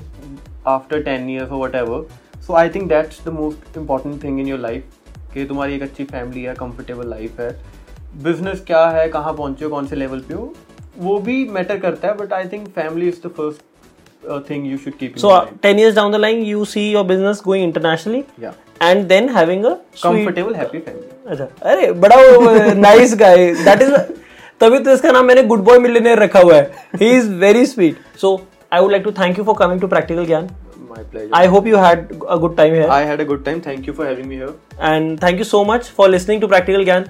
after 0.75 1.01
10 1.09 1.27
years 1.33 1.51
or 1.57 1.59
whatever. 1.65 1.99
So 2.47 2.55
I 2.61 2.69
think 2.75 2.89
that's 2.93 3.19
the 3.27 3.35
most 3.39 3.77
important 3.83 4.21
thing 4.25 4.39
in 4.45 4.53
your 4.53 4.61
life. 4.69 4.95
कि 5.33 5.45
तुम्हारी 5.45 5.75
एक 5.75 5.81
अच्छी 5.83 6.03
फैमिली 6.05 6.43
है 6.43 6.53
कंफर्टेबल 6.59 7.09
लाइफ 7.09 7.39
है 7.39 7.49
business 8.23 8.63
क्या 8.67 8.85
है 8.89 9.07
कहाँ 9.09 9.33
पहुंचे 9.33 9.65
हो 9.65 9.69
कौन 9.71 9.87
से 9.87 9.95
लेवल 9.95 10.19
पे 10.29 10.33
हो 10.33 10.53
वो 10.97 11.17
भी 11.27 11.35
मैटर 11.57 11.79
करता 11.79 12.07
है 12.07 12.13
but 12.17 12.33
I 12.33 12.47
think 12.53 12.67
family 12.75 13.07
is 13.07 13.21
the 13.25 13.29
first 13.37 13.61
Thing 14.49 14.71
you 14.71 14.77
should 14.77 14.97
keep 14.99 15.15
so 15.23 15.29
uh, 15.35 15.43
10 15.67 15.79
years 15.81 15.95
down 15.99 16.15
the 16.15 16.21
line 16.25 16.41
you 16.47 16.65
see 16.73 16.85
your 16.95 17.03
business 17.11 17.43
going 17.49 17.67
internationally 17.67 18.23
या 18.43 18.53
and 18.87 19.09
then 19.11 19.29
having 19.37 19.65
a 19.65 19.73
sweet 19.73 20.03
comfortable 20.03 20.55
happy 20.55 20.79
family 20.79 21.07
अच्छा 21.27 21.47
अरे 21.71 21.91
बड़ा 22.05 22.73
nice 22.73 23.15
guy 23.19 23.51
that 23.65 23.81
is 23.81 23.93
तभी 24.61 24.79
तो 24.79 24.91
इसका 24.93 25.11
नाम 25.11 25.25
मैंने 25.25 25.43
good 25.51 25.63
boy 25.63 25.79
millionaire 25.79 26.19
रखा 26.19 26.39
हुआ 26.39 26.55
है 26.55 26.87
he 27.01 27.09
is 27.17 27.29
very 27.43 27.65
sweet 27.65 28.17
so 28.21 28.39
I 28.73 28.81
would 28.81 28.91
like 28.91 29.03
to 29.03 29.11
thank 29.19 29.37
you 29.37 29.43
for 29.43 29.55
coming 29.59 29.81
to 29.81 29.87
practical 29.87 30.25
Gyaan 30.25 30.49
my 30.89 31.03
pleasure 31.11 31.35
I 31.37 31.47
hope 31.55 31.67
you 31.67 31.81
had 31.85 32.05
a 32.35 32.39
good 32.43 32.57
time 32.59 32.77
here 32.79 32.89
I 32.97 33.01
had 33.11 33.23
a 33.23 33.29
good 33.31 33.45
time. 33.47 33.61
Thank 33.67 33.89
you 33.89 33.93
for 33.99 34.05
having 34.11 34.29
me 34.31 34.41
here. 34.43 34.53
and 34.89 35.19
thank 35.19 35.41
you 35.43 35.45
so 35.47 35.59
much 35.69 35.87
for 35.95 36.05
listening 36.11 36.41
to 36.41 36.47
practical 36.51 36.85
gyan 36.89 37.07